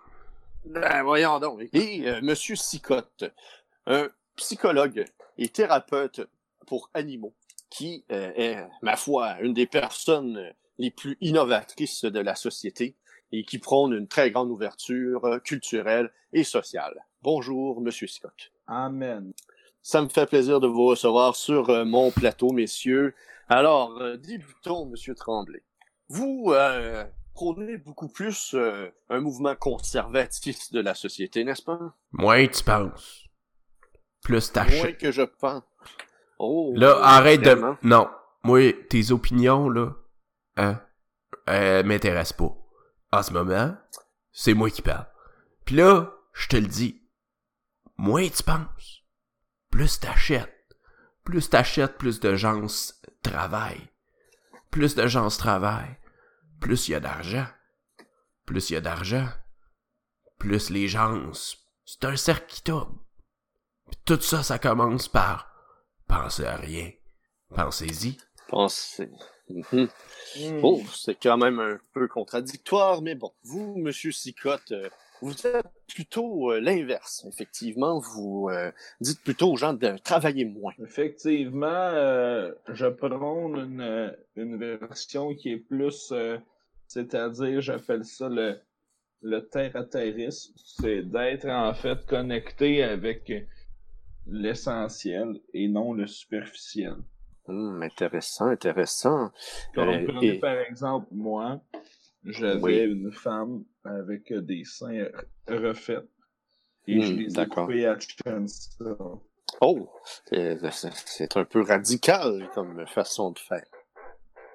ben, 0.65 1.03
voyons 1.03 1.39
donc. 1.41 1.67
Et 1.74 2.08
euh, 2.08 2.22
Monsieur 2.22 2.55
Sicotte, 2.55 3.25
un 3.86 4.08
psychologue 4.38 5.03
et 5.38 5.50
thérapeute 5.50 6.22
pour 6.67 6.89
animaux, 6.93 7.34
qui 7.70 8.05
euh, 8.13 8.32
est, 8.38 8.65
ma 8.82 8.96
foi, 8.96 9.36
une 9.41 9.53
des 9.53 9.67
personnes 9.67 10.53
les 10.77 10.89
plus 10.91 11.17
innovatrices 11.20 12.05
de 12.05 12.20
la 12.22 12.36
société 12.36 12.96
et 13.34 13.44
qui 13.44 13.58
prône 13.58 13.94
une 13.94 14.08
très 14.08 14.32
grande 14.32 14.50
ouverture 14.52 15.25
euh, 15.25 15.40
culturelle 15.40 16.12
et 16.32 16.44
sociale. 16.44 17.04
Bonjour, 17.24 17.82
Monsieur 17.82 18.08
Sicotte. 18.08 18.52
Amen. 18.68 19.34
Ça 19.82 20.02
me 20.02 20.08
fait 20.08 20.28
plaisir 20.28 20.60
de 20.60 20.68
vous 20.68 20.86
recevoir 20.86 21.36
sur 21.36 21.70
euh, 21.70 21.84
mon 21.84 22.12
plateau, 22.12 22.52
messieurs. 22.52 23.13
Alors, 23.50 23.98
euh, 24.02 24.18
débutons, 24.18 24.86
Monsieur 24.86 25.16
Tremblay. 25.16 25.62
Vous 26.10 26.46
euh, 26.50 27.04
prônez 27.34 27.78
beaucoup 27.78 28.08
plus 28.08 28.54
euh, 28.54 28.90
un 29.10 29.20
mouvement 29.20 29.56
conservatiste 29.56 30.72
de 30.74 30.80
la 30.80 30.94
société, 30.94 31.44
n'est-ce 31.44 31.63
pas? 31.63 31.80
Moins 32.12 32.48
tu 32.48 32.63
penses. 32.63 33.25
Plus 34.22 34.54
Moins 34.56 34.66
t'achètes. 34.66 34.98
que 35.00 35.12
je 35.12 35.24
pense. 35.24 35.63
Oh, 36.40 36.72
Là, 36.75 36.98
arrête 37.02 37.42
vraiment? 37.42 37.78
de... 37.82 37.88
Non. 37.88 38.08
Moi, 38.44 38.74
tes 38.90 39.12
opinions, 39.12 39.70
là, 39.70 39.90
hein, 40.58 40.80
euh, 41.50 41.84
m'intéressent 41.84 42.38
pas. 42.38 42.56
En 43.13 43.22
ce 43.22 43.32
moment, 43.32 43.77
c'est 44.32 44.55
moi 44.55 44.72
qui 44.72 44.82
parle. 44.82 45.05
Puis 45.65 45.75
là, 45.75 46.12
je 46.34 46.48
te 46.48 46.55
le 46.55 46.65
dis, 46.65 47.00
moins 47.96 48.27
tu 48.27 48.41
penses, 48.41 49.03
plus 49.70 50.00
t'achètes. 50.00 50.65
Plus 51.24 51.48
t'achètes, 51.48 52.00
plus 52.00 52.20
de 52.20 52.34
gens 52.34 52.65
travaillent. 53.22 53.91
Plus 54.72 54.96
de 54.96 55.05
gens 55.05 55.27
travaillent, 55.29 56.00
plus 56.60 56.88
il 56.88 56.93
y 56.93 56.96
a 56.96 57.00
d'argent. 57.00 57.46
Plus 58.48 58.72
il 58.72 58.74
y 58.74 58.77
a 58.77 58.82
d'argent, 58.82 59.29
plus 60.39 60.72
les 60.72 60.88
gens... 60.88 61.32
C'est 61.86 62.05
un 62.05 62.15
cercle 62.15 62.48
qui 62.48 62.63
tourne. 62.63 62.98
Puis 63.91 64.00
tout 64.05 64.22
ça, 64.22 64.41
ça 64.41 64.58
commence 64.58 65.08
par 65.08 65.53
Pensez 66.08 66.46
à 66.46 66.55
rien. 66.55 66.91
Pensez-y. 67.53 68.17
Pensez. 68.48 69.12
Hmm. 69.50 69.85
Oh, 70.63 70.81
c'est 70.93 71.15
quand 71.21 71.38
même 71.38 71.59
un 71.59 71.77
peu 71.93 72.07
contradictoire, 72.07 73.01
mais 73.01 73.15
bon. 73.15 73.31
Vous, 73.43 73.75
Monsieur 73.77 74.12
Sicotte, 74.12 74.71
euh, 74.71 74.89
vous 75.21 75.47
êtes 75.47 75.67
plutôt 75.88 76.51
euh, 76.51 76.59
l'inverse. 76.59 77.25
Effectivement, 77.27 78.00
vous 78.00 78.50
euh, 78.50 78.71
dites 79.00 79.21
plutôt 79.21 79.51
aux 79.53 79.57
gens 79.57 79.73
de 79.73 79.97
travailler 80.03 80.45
moins. 80.45 80.73
Effectivement, 80.83 81.67
euh, 81.67 82.51
je 82.67 82.88
prône 82.88 83.55
une, 83.57 84.15
une 84.35 84.57
version 84.57 85.33
qui 85.33 85.51
est 85.51 85.57
plus, 85.57 86.13
c'est-à-dire, 86.88 87.62
j'appelle 87.62 88.05
ça 88.05 88.27
le, 88.29 88.59
le 89.21 89.47
terre-à-terrisme. 89.47 90.53
C'est 90.57 91.03
d'être 91.03 91.47
en 91.47 91.73
fait 91.73 92.05
connecté 92.05 92.83
avec 92.83 93.31
l'essentiel 94.27 95.39
et 95.53 95.67
non 95.67 95.93
le 95.93 96.07
superficiel. 96.07 96.95
Hum, 97.47 97.81
intéressant, 97.83 98.47
intéressant. 98.47 99.31
Comme 99.75 99.89
Euh, 99.89 100.07
prenez 100.07 100.35
et- 100.35 100.39
par 100.39 100.57
exemple, 100.59 101.07
moi, 101.12 101.62
j'avais 102.23 102.62
Oui. 102.62 102.91
une 102.93 103.12
femme 103.12 103.63
avec 103.83 104.31
des 104.33 104.63
seins 104.63 105.07
refaits 105.47 106.07
et 106.88 107.01
je 107.01 107.13
Hmm, 107.13 107.17
les 107.19 107.39
ai 107.39 107.47
coupés 107.47 107.85
à. 107.85 107.97
Oh, 109.62 109.89
c'est 110.31 111.38
un 111.38 111.45
peu 111.45 111.62
radical 111.62 112.50
comme 112.53 112.85
façon 112.88 113.31
de 113.31 113.39
faire. 113.39 113.65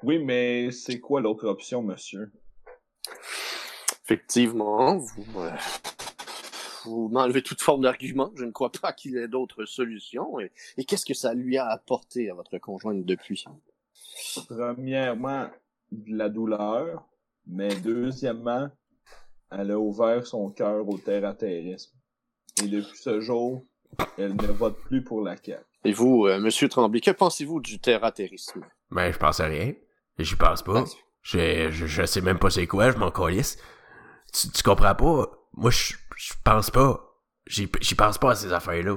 Oui, 0.02 0.18
mais 0.24 0.70
c'est 0.70 1.00
quoi 1.00 1.20
l'autre 1.20 1.46
option, 1.46 1.82
monsieur? 1.82 2.32
Effectivement, 4.04 4.96
vous, 4.96 5.40
euh, 5.40 5.50
vous 6.84 7.08
m'enlevez 7.08 7.42
toute 7.42 7.62
forme 7.62 7.82
d'argument. 7.82 8.30
Je 8.36 8.44
ne 8.44 8.50
crois 8.50 8.70
pas 8.70 8.92
qu'il 8.92 9.16
ait 9.16 9.28
d'autres 9.28 9.64
solutions. 9.64 10.40
Et, 10.40 10.52
et 10.76 10.84
qu'est-ce 10.84 11.06
que 11.06 11.14
ça 11.14 11.34
lui 11.34 11.56
a 11.56 11.66
apporté 11.68 12.30
à 12.30 12.34
votre 12.34 12.58
conjointe 12.58 13.04
depuis? 13.04 13.44
Premièrement, 14.48 15.48
de 15.92 16.16
la 16.16 16.28
douleur, 16.28 17.04
mais 17.46 17.74
deuxièmement, 17.76 18.68
elle 19.50 19.70
a 19.70 19.78
ouvert 19.78 20.26
son 20.26 20.50
cœur 20.50 20.86
au 20.88 20.98
terre-à-terrisme. 20.98 21.92
Et 22.62 22.68
depuis 22.68 22.98
ce 22.98 23.20
jour, 23.20 23.64
elle 24.18 24.36
ne 24.36 24.46
vote 24.48 24.78
plus 24.80 25.02
pour 25.02 25.22
la 25.22 25.36
CAQ. 25.36 25.64
Et 25.84 25.92
vous, 25.92 26.26
euh, 26.26 26.40
Monsieur 26.40 26.68
Tremblay, 26.68 27.00
que 27.00 27.12
pensez-vous 27.12 27.60
du 27.60 27.78
terre-à-terrisme? 27.78 28.60
Ben, 28.90 29.12
je 29.12 29.18
pense 29.18 29.40
à 29.40 29.46
rien. 29.46 29.74
J'y 30.18 30.34
pense 30.34 30.62
pas. 30.62 30.84
Je, 31.22 31.70
je, 31.70 31.86
je 31.86 32.04
sais 32.04 32.20
même 32.20 32.38
pas 32.38 32.50
c'est 32.50 32.66
quoi, 32.66 32.90
je 32.90 32.98
m'en 32.98 33.10
calisse. 33.10 33.58
Tu, 34.32 34.50
tu 34.50 34.62
comprends 34.62 34.94
pas? 34.94 35.30
Moi, 35.54 35.70
je, 35.70 35.94
je 36.18 36.32
pense 36.44 36.70
pas. 36.70 37.00
J'y 37.46 37.70
j'y 37.80 37.94
pense 37.94 38.18
pas 38.18 38.32
à 38.32 38.34
ces 38.34 38.52
affaires-là. 38.52 38.96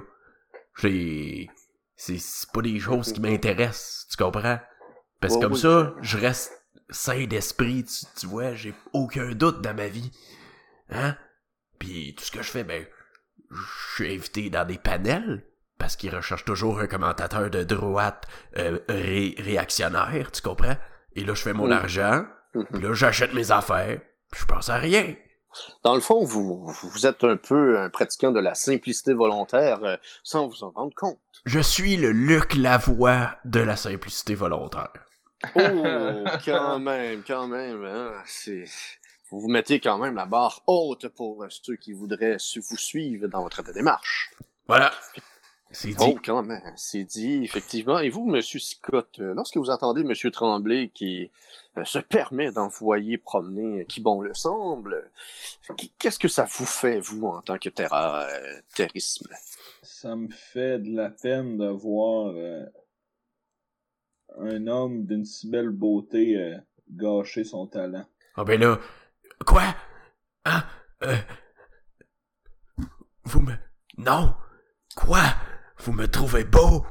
J'ai... 0.79 1.49
C'est 1.95 2.17
c'est 2.17 2.51
pas 2.51 2.61
des 2.61 2.79
choses 2.79 3.13
qui 3.13 3.21
m'intéressent, 3.21 4.07
tu 4.09 4.17
comprends? 4.21 4.59
Parce 5.19 5.33
que 5.35 5.37
Ouais, 5.37 5.43
comme 5.43 5.53
oui. 5.53 5.59
ça, 5.59 5.93
je 6.01 6.17
reste 6.17 6.51
sain 6.89 7.25
d'esprit, 7.25 7.85
tu, 7.85 8.05
tu 8.19 8.25
vois, 8.25 8.53
j'ai 8.55 8.73
aucun 8.93 9.31
doute 9.33 9.61
dans 9.61 9.75
ma 9.75 9.87
vie. 9.87 10.11
Hein? 10.89 11.15
Puis 11.77 12.15
tout 12.17 12.23
ce 12.23 12.31
que 12.31 12.41
je 12.41 12.49
fais, 12.49 12.63
ben, 12.63 12.85
je 13.51 13.93
suis 13.95 14.13
invité 14.15 14.49
dans 14.49 14.65
des 14.65 14.79
panels, 14.79 15.45
parce 15.77 15.95
qu'ils 15.95 16.13
recherchent 16.15 16.45
toujours 16.45 16.79
un 16.79 16.87
commentateur 16.87 17.49
de 17.51 17.63
droite 17.63 18.27
euh, 18.57 18.79
ré- 18.89 19.35
réactionnaire, 19.37 20.31
tu 20.31 20.41
comprends? 20.41 20.77
Et 21.15 21.23
là, 21.23 21.33
je 21.35 21.41
fais 21.43 21.53
mon 21.53 21.65
Oui. 21.67 21.73
argent, 21.73 22.25
Mhm. 22.55 22.65
puis 22.73 22.81
là, 22.81 22.93
j'achète 22.93 23.33
mes 23.35 23.51
affaires, 23.51 24.01
puis 24.31 24.41
je 24.41 24.45
pense 24.45 24.69
à 24.69 24.77
rien. 24.77 25.15
Dans 25.83 25.95
le 25.95 26.01
fond, 26.01 26.23
vous, 26.23 26.65
vous 26.67 27.05
êtes 27.05 27.23
un 27.23 27.37
peu 27.37 27.79
un 27.79 27.89
pratiquant 27.89 28.31
de 28.31 28.39
la 28.39 28.55
simplicité 28.55 29.13
volontaire 29.13 29.83
euh, 29.83 29.97
sans 30.23 30.47
vous 30.47 30.63
en 30.63 30.71
rendre 30.71 30.93
compte. 30.95 31.19
Je 31.45 31.59
suis 31.59 31.97
le 31.97 32.11
Luc 32.11 32.55
Lavoie 32.55 33.35
de 33.45 33.59
la 33.59 33.75
simplicité 33.75 34.35
volontaire. 34.35 34.93
Oh, 35.55 35.59
quand 36.45 36.79
même, 36.79 37.23
quand 37.25 37.47
même. 37.47 37.83
Hein, 37.85 38.13
c'est... 38.25 38.65
Vous 39.29 39.39
vous 39.39 39.49
mettez 39.49 39.79
quand 39.79 39.97
même 39.97 40.15
la 40.15 40.25
barre 40.25 40.61
haute 40.67 41.07
pour 41.07 41.43
euh, 41.43 41.47
ceux 41.49 41.77
qui 41.77 41.93
voudraient 41.93 42.37
vous 42.69 42.77
suivre 42.77 43.27
dans 43.27 43.43
votre 43.43 43.63
démarche. 43.73 44.31
Voilà. 44.67 44.91
C'est 45.73 45.89
dit. 45.89 45.95
Oh, 45.99 46.19
quand 46.23 46.43
même, 46.43 46.61
c'est 46.75 47.03
dit, 47.03 47.43
effectivement. 47.43 47.99
Et 47.99 48.09
vous, 48.09 48.25
Monsieur 48.25 48.59
Scott, 48.59 49.19
euh, 49.19 49.33
lorsque 49.33 49.55
vous 49.57 49.69
entendez 49.69 50.03
Monsieur 50.03 50.29
Tremblay 50.29 50.89
qui 50.89 51.31
euh, 51.77 51.85
se 51.85 51.99
permet 51.99 52.51
d'envoyer 52.51 53.17
promener 53.17 53.85
qui 53.85 54.01
bon 54.01 54.21
le 54.21 54.33
semble, 54.33 55.09
euh, 55.69 55.73
qu'est-ce 55.97 56.19
que 56.19 56.27
ça 56.27 56.45
vous 56.45 56.65
fait, 56.65 56.99
vous, 56.99 57.25
en 57.25 57.41
tant 57.41 57.57
que 57.57 57.69
terra, 57.69 58.23
euh, 58.23 58.61
terrisme? 58.75 59.29
Ça 59.81 60.15
me 60.15 60.27
fait 60.27 60.79
de 60.79 60.93
la 60.95 61.09
peine 61.09 61.57
de 61.57 61.67
voir 61.67 62.33
euh, 62.35 62.65
un 64.39 64.67
homme 64.67 65.05
d'une 65.05 65.25
si 65.25 65.49
belle 65.49 65.69
beauté 65.69 66.35
euh, 66.35 66.57
gâcher 66.89 67.45
son 67.45 67.67
talent. 67.67 68.05
Ah 68.35 68.43
ben 68.43 68.59
là, 68.59 68.77
quoi? 69.45 69.73
Hein? 70.45 70.63
Euh, 71.03 71.15
vous 73.23 73.39
me... 73.39 73.53
Non! 73.97 74.33
Quoi? 74.95 75.21
Vous 75.83 75.93
me 75.93 76.07
trouvez 76.07 76.43
beau? 76.43 76.85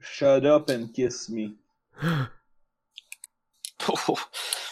Shut 0.00 0.44
up 0.44 0.68
and 0.70 0.88
kiss 0.94 1.28
me. 1.28 1.54
Oh, 3.88 3.98
oh. 4.10 4.18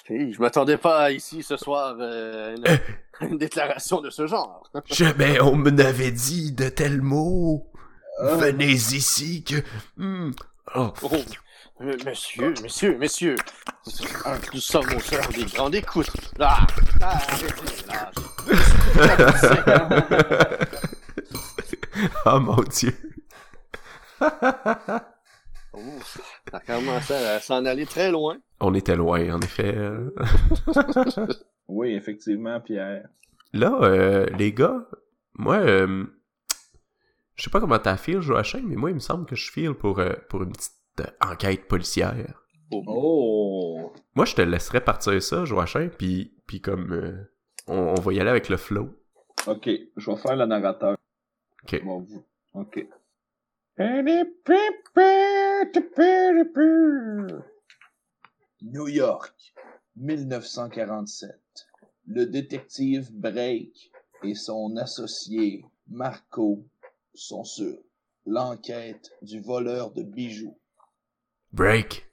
Hey, 0.08 0.32
je 0.32 0.40
m'attendais 0.40 0.76
pas 0.76 1.10
ici 1.10 1.42
ce 1.42 1.56
soir 1.56 1.96
euh, 1.98 2.54
une, 2.54 2.78
une 3.32 3.38
déclaration 3.38 4.00
de 4.00 4.08
ce 4.08 4.28
genre. 4.28 4.70
Jamais 4.86 5.40
on 5.40 5.56
me 5.56 5.70
n'avait 5.70 6.12
dit 6.12 6.52
de 6.52 6.68
tels 6.68 7.02
mots. 7.02 7.72
Ah, 8.20 8.36
Venez 8.36 8.70
ici 8.70 9.42
que... 9.42 9.56
Hmm. 9.96 10.30
Oh. 10.76 10.92
Oh, 11.02 11.10
euh, 11.80 11.96
monsieur, 12.06 12.54
messieurs, 12.62 12.98
messieurs, 12.98 13.36
ah, 14.24 14.36
nous 14.54 14.60
sommes 14.60 14.86
au 14.96 15.00
cœur 15.00 15.26
des 15.30 15.44
grandes 15.46 15.74
écoutes. 15.74 16.12
Ah, 16.38 16.64
ah, 17.00 17.18
arrêtez, 17.28 17.86
là. 17.88 18.12
oh 22.26 22.38
mon 22.38 22.62
dieu. 22.62 23.09
Oh, 25.72 25.78
ça 26.50 26.56
a 26.56 26.60
commencé 26.60 27.14
à 27.14 27.38
s'en 27.40 27.64
aller 27.64 27.86
très 27.86 28.10
loin. 28.10 28.38
On 28.60 28.74
était 28.74 28.96
loin, 28.96 29.34
en 29.34 29.40
effet. 29.40 29.76
Oui, 31.68 31.94
effectivement, 31.94 32.60
Pierre. 32.60 33.08
Là, 33.52 33.78
euh, 33.82 34.26
les 34.36 34.52
gars, 34.52 34.84
moi, 35.34 35.56
euh, 35.58 36.04
je 37.36 37.44
sais 37.44 37.50
pas 37.50 37.60
comment 37.60 37.78
t'as 37.78 37.96
feel, 37.96 38.20
Joachim, 38.20 38.62
mais 38.64 38.74
moi, 38.76 38.90
il 38.90 38.94
me 38.94 39.00
semble 39.00 39.26
que 39.26 39.36
je 39.36 39.50
feel 39.50 39.74
pour, 39.74 40.00
euh, 40.00 40.12
pour 40.28 40.42
une 40.42 40.52
petite 40.52 40.72
euh, 41.00 41.06
enquête 41.24 41.68
policière. 41.68 42.42
Oh, 42.72 42.82
Oh! 42.86 43.92
Moi, 44.14 44.24
je 44.24 44.34
te 44.34 44.42
laisserais 44.42 44.80
partir 44.82 45.22
ça, 45.22 45.44
Joachim, 45.44 45.88
puis, 45.96 46.34
puis 46.46 46.60
comme 46.60 46.92
euh, 46.92 47.32
on, 47.68 47.94
on 47.96 48.00
va 48.00 48.12
y 48.12 48.20
aller 48.20 48.30
avec 48.30 48.48
le 48.48 48.56
flow. 48.56 48.90
Ok, 49.46 49.68
je 49.96 50.10
vais 50.10 50.16
faire 50.16 50.36
le 50.36 50.46
narrateur. 50.46 50.96
Ok. 51.62 51.84
Bon. 51.84 52.06
Ok. 52.54 52.86
New 58.62 58.88
York, 58.88 59.34
1947. 59.96 61.30
Le 62.06 62.26
détective 62.26 63.10
Brake 63.12 63.90
et 64.22 64.34
son 64.34 64.76
associé 64.76 65.64
Marco 65.88 66.66
sont 67.14 67.44
sur 67.44 67.78
l'enquête 68.26 69.10
du 69.22 69.40
voleur 69.40 69.92
de 69.92 70.02
bijoux. 70.02 70.58
Break. 71.52 72.06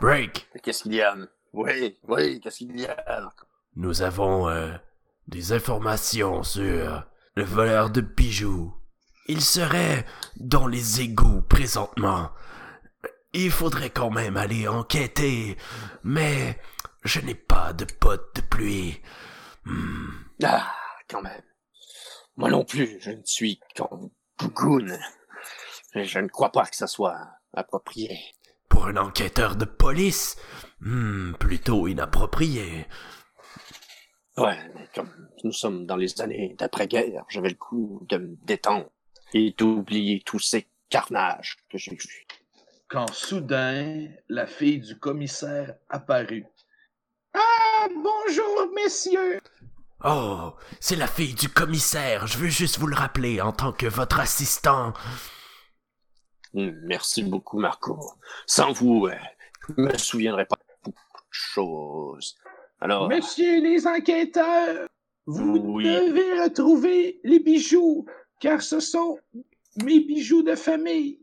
Break. 0.00 0.46
Qu'est-ce 0.62 0.84
qu'il 0.84 0.94
y 0.94 1.02
a? 1.02 1.16
Oui, 1.52 1.98
oui, 2.06 2.40
qu'est-ce 2.40 2.58
qu'il 2.58 2.78
y 2.78 2.86
a? 2.86 3.32
Nous 3.74 4.02
avons 4.02 4.48
euh, 4.48 4.72
des 5.26 5.52
informations 5.52 6.42
sur 6.42 7.06
le 7.34 7.44
voleur 7.44 7.90
de 7.90 8.00
bijoux. 8.00 8.74
Il 9.28 9.42
serait 9.42 10.06
dans 10.36 10.68
les 10.68 11.00
égouts 11.00 11.42
présentement. 11.42 12.30
Il 13.32 13.50
faudrait 13.50 13.90
quand 13.90 14.10
même 14.10 14.36
aller 14.36 14.68
enquêter, 14.68 15.56
mais 16.04 16.60
je 17.02 17.20
n'ai 17.20 17.34
pas 17.34 17.72
de 17.72 17.84
pote 17.84 18.36
de 18.36 18.40
pluie. 18.40 19.02
Hmm. 19.64 20.10
Ah, 20.44 20.72
quand 21.08 21.22
même. 21.22 21.42
Moi 22.36 22.50
non 22.50 22.64
plus, 22.64 22.98
je 23.00 23.10
ne 23.10 23.24
suis 23.24 23.60
qu'en 23.74 24.10
gougoune. 24.38 24.96
Je 25.94 26.18
ne 26.20 26.28
crois 26.28 26.52
pas 26.52 26.66
que 26.66 26.76
ça 26.76 26.86
soit 26.86 27.18
approprié. 27.52 28.18
Pour 28.68 28.86
un 28.86 28.96
enquêteur 28.96 29.56
de 29.56 29.64
police, 29.64 30.36
hmm, 30.80 31.32
plutôt 31.34 31.88
inapproprié. 31.88 32.86
Ouais, 34.36 34.58
mais 34.74 34.88
comme 34.94 35.10
nous 35.42 35.52
sommes 35.52 35.86
dans 35.86 35.96
les 35.96 36.20
années 36.20 36.54
d'après-guerre, 36.58 37.24
j'avais 37.28 37.48
le 37.48 37.54
coup 37.54 38.06
de 38.08 38.18
me 38.18 38.36
détendre 38.44 38.90
et 39.34 39.54
d'oublier 39.56 40.22
tous 40.24 40.38
ces 40.38 40.66
carnages 40.88 41.56
que 41.70 41.78
j'ai 41.78 41.94
vus. 41.96 42.26
Quand 42.88 43.12
soudain, 43.12 44.08
la 44.28 44.46
fille 44.46 44.80
du 44.80 44.98
commissaire 44.98 45.74
apparut. 45.88 46.46
Ah, 47.34 47.88
bonjour, 47.94 48.72
messieurs! 48.74 49.40
Oh, 50.04 50.52
c'est 50.78 50.94
la 50.96 51.06
fille 51.08 51.34
du 51.34 51.48
commissaire, 51.48 52.26
je 52.26 52.38
veux 52.38 52.48
juste 52.48 52.78
vous 52.78 52.86
le 52.86 52.94
rappeler 52.94 53.40
en 53.40 53.52
tant 53.52 53.72
que 53.72 53.86
votre 53.86 54.20
assistant. 54.20 54.92
Hmm, 56.54 56.70
Merci 56.84 57.22
beaucoup, 57.24 57.58
Marco. 57.58 57.98
Sans 58.46 58.72
vous, 58.72 59.06
euh, 59.06 59.14
je 59.68 59.74
me 59.82 59.96
souviendrai 59.98 60.46
pas 60.46 60.56
de 60.56 60.74
beaucoup 60.90 61.20
de 61.22 61.26
choses. 61.30 62.36
Alors, 62.80 63.08
Messieurs 63.08 63.60
les 63.62 63.86
enquêteurs, 63.86 64.86
vous 65.26 65.56
Oui. 65.64 65.84
devez 65.84 66.42
retrouver 66.42 67.20
les 67.24 67.40
bijoux, 67.40 68.06
car 68.40 68.62
ce 68.62 68.80
sont 68.80 69.18
mes 69.82 70.00
bijoux 70.00 70.42
de 70.42 70.54
famille. 70.54 71.20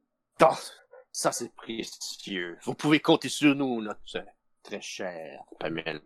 ça 1.12 1.32
c'est 1.32 1.54
précieux. 1.54 2.58
Vous 2.64 2.74
pouvez 2.76 3.00
compter 3.00 3.30
sur 3.30 3.56
nous, 3.56 3.82
notre 3.82 4.02
très 4.64 4.82
chère 4.82 5.44
Pamela. 5.60 6.02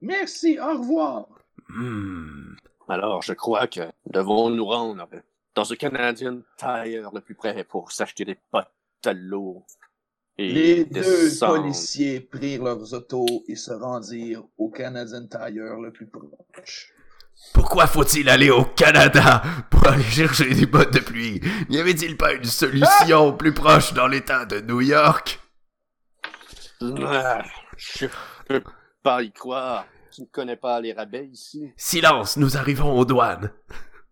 Merci, 0.00 0.58
au 0.58 0.78
revoir. 0.78 1.28
Hmm. 1.68 2.54
Alors, 2.88 3.22
je 3.22 3.34
crois 3.34 3.66
que 3.66 3.80
nous 3.80 4.12
devons 4.12 4.50
nous 4.50 4.64
rendre 4.64 5.08
dans 5.54 5.64
ce 5.64 5.74
Canadian 5.74 6.40
Tire 6.56 7.10
le 7.12 7.20
plus 7.20 7.34
près 7.34 7.62
pour 7.64 7.92
s'acheter 7.92 8.24
des 8.24 8.38
l'eau. 9.12 9.64
Et 10.38 10.52
Les 10.52 10.84
deux 10.84 11.28
policiers 11.38 12.20
prirent 12.20 12.64
leurs 12.64 12.94
autos 12.94 13.44
et 13.46 13.56
se 13.56 13.72
rendirent 13.72 14.44
au 14.56 14.70
Canadian 14.70 15.26
Tire 15.26 15.78
le 15.78 15.92
plus 15.92 16.06
proche. 16.06 16.94
Pourquoi 17.52 17.86
faut-il 17.86 18.28
aller 18.28 18.50
au 18.50 18.64
Canada 18.64 19.42
pour 19.70 19.86
aller 19.86 20.04
chercher 20.04 20.54
des 20.54 20.66
bottes 20.66 20.92
de 20.92 21.00
pluie? 21.00 21.40
N'y 21.68 21.78
avait-il 21.78 22.16
pas 22.16 22.32
une 22.32 22.44
solution 22.44 23.36
plus 23.36 23.52
proche 23.52 23.92
dans 23.92 24.06
l'état 24.06 24.44
de 24.44 24.60
New 24.60 24.80
York? 24.80 25.40
Ah, 26.80 27.42
je 27.76 28.06
peux 28.46 28.62
pas 29.02 29.22
y 29.22 29.32
croire. 29.32 29.86
Tu 30.12 30.22
ne 30.22 30.26
connais 30.26 30.56
pas 30.56 30.80
les 30.80 30.92
rabais 30.92 31.26
ici? 31.26 31.72
Silence, 31.76 32.36
nous 32.36 32.56
arrivons 32.56 32.98
aux 32.98 33.04
douanes. 33.04 33.50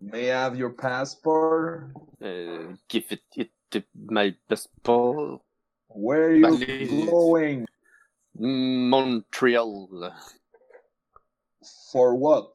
May 0.01 0.27
I 0.27 0.31
have 0.31 0.57
your 0.57 0.75
passport? 0.77 1.91
Uh, 2.21 2.75
give 2.89 3.05
it, 3.11 3.23
it 3.37 3.51
my 3.95 4.37
passport. 4.49 5.41
Where 5.89 6.31
are 6.45 6.53
you 6.53 7.07
going? 7.11 7.67
Montreal. 8.39 9.89
For 11.91 12.15
what? 12.15 12.53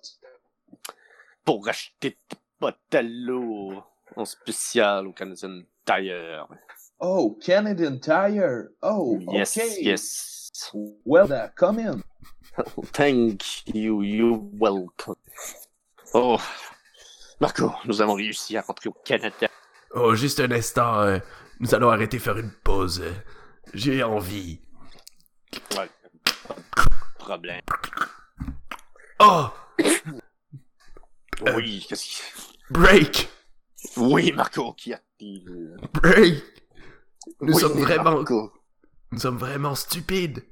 Pour 1.45 1.67
acheter 1.67 2.17
des 2.29 2.37
bottles 2.59 3.83
en 4.15 4.25
spécial 4.25 5.07
au 5.07 5.13
Canadian 5.13 5.61
Tire. 5.85 6.47
Oh, 6.99 7.37
Canadian 7.43 7.97
Tire. 7.99 8.69
Oh, 8.81 9.19
Yes, 9.31 9.57
okay. 9.57 9.83
yes. 9.83 10.49
Well, 11.05 11.31
uh, 11.33 11.49
come 11.55 11.79
in. 11.79 12.03
Thank 12.93 13.67
you, 13.73 14.03
you 14.03 14.49
welcome. 14.53 15.15
Oh, 16.13 16.37
Marco, 17.41 17.73
nous 17.85 18.01
avons 18.01 18.13
réussi 18.13 18.55
à 18.55 18.61
rentrer 18.61 18.89
au 18.89 18.93
Canada. 19.03 19.49
Oh, 19.95 20.13
juste 20.15 20.39
un 20.39 20.51
instant. 20.51 21.01
euh, 21.01 21.19
nous 21.59 21.73
allons 21.75 21.89
arrêter 21.89 22.19
faire 22.19 22.37
une 22.37 22.51
pause. 22.63 23.03
J'ai 23.73 24.03
envie. 24.03 24.61
Ouais. 25.75 25.89
Problème. 27.17 27.61
Oh! 29.19 29.47
Oui, 31.55 31.85
qu'est-ce 31.87 32.05
qui... 32.05 32.21
Break! 32.69 33.29
Oui, 33.97 34.31
Marco, 34.31 34.73
qui 34.73 34.93
a-t-il? 34.93 35.75
Break! 35.93 36.43
Nous 37.41 37.53
Oui, 37.53 37.59
sommes 37.59 37.79
vraiment... 37.81 38.15
Marco. 38.15 38.53
Nous 39.11 39.19
sommes 39.19 39.37
vraiment 39.37 39.75
stupides. 39.75 40.43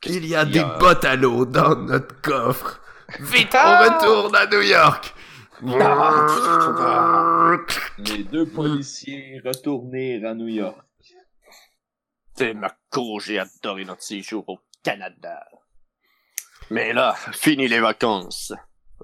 Qu'est-ce 0.00 0.14
Il 0.16 0.26
y 0.26 0.34
a 0.34 0.44
des 0.44 0.58
y 0.58 0.58
a? 0.60 0.78
bottes 0.78 1.04
à 1.04 1.16
l'eau 1.16 1.46
dans 1.46 1.74
notre 1.76 2.20
coffre. 2.20 2.80
Vite, 3.20 3.54
on 3.54 3.78
retourne 3.84 4.36
à 4.36 4.46
New 4.46 4.62
York! 4.62 5.14
Les 7.98 8.24
deux 8.24 8.46
policiers 8.46 9.40
retournèrent 9.44 10.30
à 10.30 10.34
New 10.34 10.48
York. 10.48 10.78
C'est 12.36 12.54
Marco, 12.54 13.20
j'ai 13.20 13.38
adoré 13.38 13.84
notre 13.84 14.02
séjour 14.02 14.44
au 14.48 14.58
Canada. 14.82 15.44
Mais 16.70 16.92
là, 16.92 17.14
fini 17.32 17.68
les 17.68 17.80
vacances. 17.80 18.52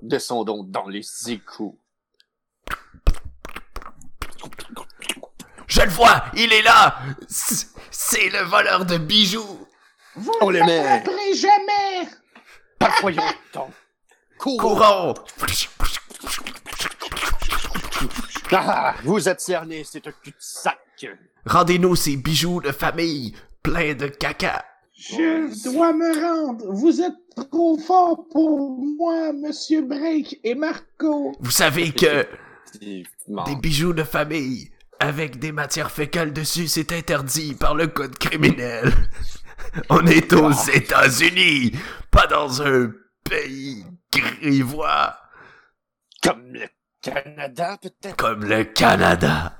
Descendons 0.02 0.64
dans 0.64 0.88
les 0.88 1.06
égouts. 1.28 1.78
Je 5.66 5.82
le 5.82 5.90
vois! 5.90 6.24
Il 6.34 6.52
est 6.52 6.62
là! 6.62 6.98
C'est 7.28 8.30
le 8.30 8.44
voleur 8.44 8.84
de 8.84 8.98
bijoux! 8.98 9.66
On 10.40 10.50
les 10.50 10.62
met! 10.62 11.04
jamais! 11.34 12.08
Parfoyons 12.78 13.22
temps. 13.52 13.70
Courons! 14.38 15.14
Courons! 15.14 15.14
Ah, 18.50 18.94
vous 19.04 19.28
êtes 19.28 19.40
cerné, 19.40 19.84
c'est 19.84 20.06
un 20.06 20.12
cul-de-sac. 20.12 21.06
Rendez-nous 21.44 21.96
ces 21.96 22.16
bijoux 22.16 22.60
de 22.60 22.72
famille 22.72 23.34
pleins 23.62 23.94
de 23.94 24.06
caca. 24.06 24.64
Je 24.98 25.70
dois 25.70 25.92
me 25.92 26.20
rendre. 26.20 26.72
Vous 26.72 27.00
êtes 27.00 27.12
trop 27.36 27.78
fort 27.78 28.26
pour 28.32 28.80
moi, 28.98 29.32
Monsieur 29.32 29.82
Break 29.82 30.40
et 30.42 30.54
Marco. 30.56 31.36
Vous 31.40 31.50
savez 31.52 31.92
que 31.92 32.26
des 32.80 33.04
bijoux 33.62 33.92
de 33.92 34.02
famille 34.02 34.70
avec 34.98 35.38
des 35.38 35.52
matières 35.52 35.92
fécales 35.92 36.32
dessus, 36.32 36.66
c'est 36.66 36.90
interdit 36.92 37.54
par 37.54 37.74
le 37.76 37.86
code 37.86 38.18
criminel. 38.18 38.92
On 39.90 40.04
est 40.06 40.32
aux 40.32 40.50
États-Unis, 40.50 41.72
pas 42.10 42.26
dans 42.26 42.62
un 42.62 42.90
pays 43.22 43.84
grivois 44.10 45.16
Comme 46.22 46.52
le 46.52 46.66
Canada, 47.00 47.78
peut-être? 47.80 48.16
comme 48.16 48.44
le 48.44 48.64
Canada. 48.64 49.56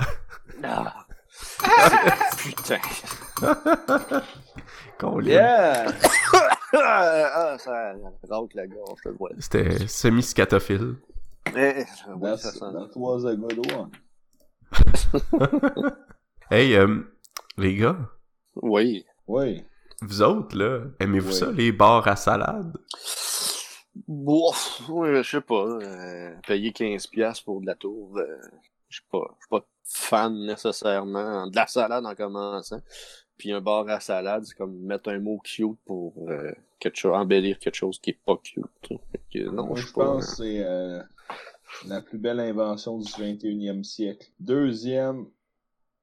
Ah. 0.64 1.07
Putain. 2.38 2.79
Yeah! 5.23 5.93
ah, 6.75 7.57
ça 7.59 7.95
rentre 8.29 8.57
la 8.57 8.67
gorge, 8.67 8.99
je 9.05 9.09
le 9.11 9.15
vois. 9.17 9.31
C'était 9.39 9.87
semi-scatophile. 9.87 10.97
Eh, 11.57 11.85
oui, 12.09 12.21
That's, 12.23 12.43
ça 12.43 12.53
sent- 12.53 12.73
that 12.73 12.91
was 12.97 13.25
a 13.27 13.35
good 13.37 13.73
one. 13.73 13.91
Hey, 16.51 16.75
euh, 16.77 17.03
les 17.59 17.75
gars, 17.77 17.97
Oui. 18.57 19.05
Oui. 19.27 19.63
vous 20.01 20.23
autres, 20.23 20.57
là, 20.57 20.85
aimez-vous 20.99 21.29
Ouais. 21.29 21.35
ça, 21.35 21.51
les 21.53 21.73
bars 21.73 22.07
à 22.09 22.17
salade? 22.17 22.73
Bon, 24.07 24.51
oui, 24.89 25.09
je 25.23 25.23
sais 25.23 25.41
pas. 25.43 25.55
euh, 25.67 26.35
payer 26.47 26.71
15$ 26.71 27.45
pour 27.45 27.61
de 27.61 27.67
la 27.67 27.75
tour, 27.75 28.17
euh, 28.19 28.25
je 28.89 28.99
sais 28.99 29.05
pas. 29.13 29.25
Je 29.39 29.43
suis 29.45 29.49
pas 29.51 29.67
fan 29.85 30.47
nécessairement 30.47 31.47
de 31.49 31.57
la 31.57 31.67
salade 31.67 32.07
en 32.07 32.15
commençant. 32.15 32.81
Puis 33.38 33.53
un 33.53 33.61
bar 33.61 33.88
à 33.88 34.01
salade, 34.01 34.44
c'est 34.44 34.57
comme 34.57 34.77
mettre 34.81 35.11
un 35.11 35.20
mot 35.20 35.38
cute 35.42 35.79
pour 35.87 36.12
euh, 36.29 36.53
quelque 36.81 36.96
chose, 36.96 37.14
embellir 37.14 37.59
quelque 37.59 37.77
chose 37.77 37.98
qui 38.01 38.11
est 38.11 38.18
pas 38.27 38.37
cute. 38.42 38.64
Que 39.33 39.48
non, 39.51 39.66
Moi, 39.66 39.77
je 39.77 39.92
pense 39.92 40.31
que 40.31 40.37
c'est 40.37 40.64
euh, 40.64 41.01
la 41.87 42.01
plus 42.03 42.18
belle 42.18 42.40
invention 42.40 42.98
du 42.98 43.09
21e 43.11 43.85
siècle. 43.85 44.29
Deuxième, 44.40 45.27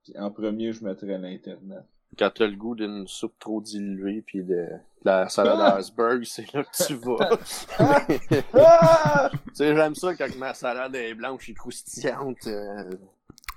puis 0.03 0.17
en 0.17 0.31
premier, 0.31 0.71
je 0.71 0.83
mettrais 0.83 1.17
l'Internet. 1.17 1.83
Quand 2.17 2.31
t'as 2.33 2.47
le 2.47 2.55
goût 2.55 2.75
d'une 2.75 3.05
soupe 3.07 3.37
trop 3.39 3.59
diluée 3.59 4.21
puis 4.25 4.41
de, 4.41 4.53
de 4.53 4.69
la 5.03 5.27
salade 5.27 5.59
à 5.59 5.75
iceberg, 5.79 6.23
c'est 6.25 6.53
là 6.53 6.63
que 6.63 6.85
tu 6.87 6.93
vas. 6.95 7.37
Ah! 8.53 9.29
tu 9.31 9.55
sais, 9.55 9.75
j'aime 9.75 9.95
ça 9.95 10.15
quand 10.15 10.33
ma 10.37 10.53
salade 10.53 10.95
est 10.95 11.13
blanche 11.13 11.49
et 11.49 11.53
croustillante. 11.53 12.47
euh, 12.47 12.89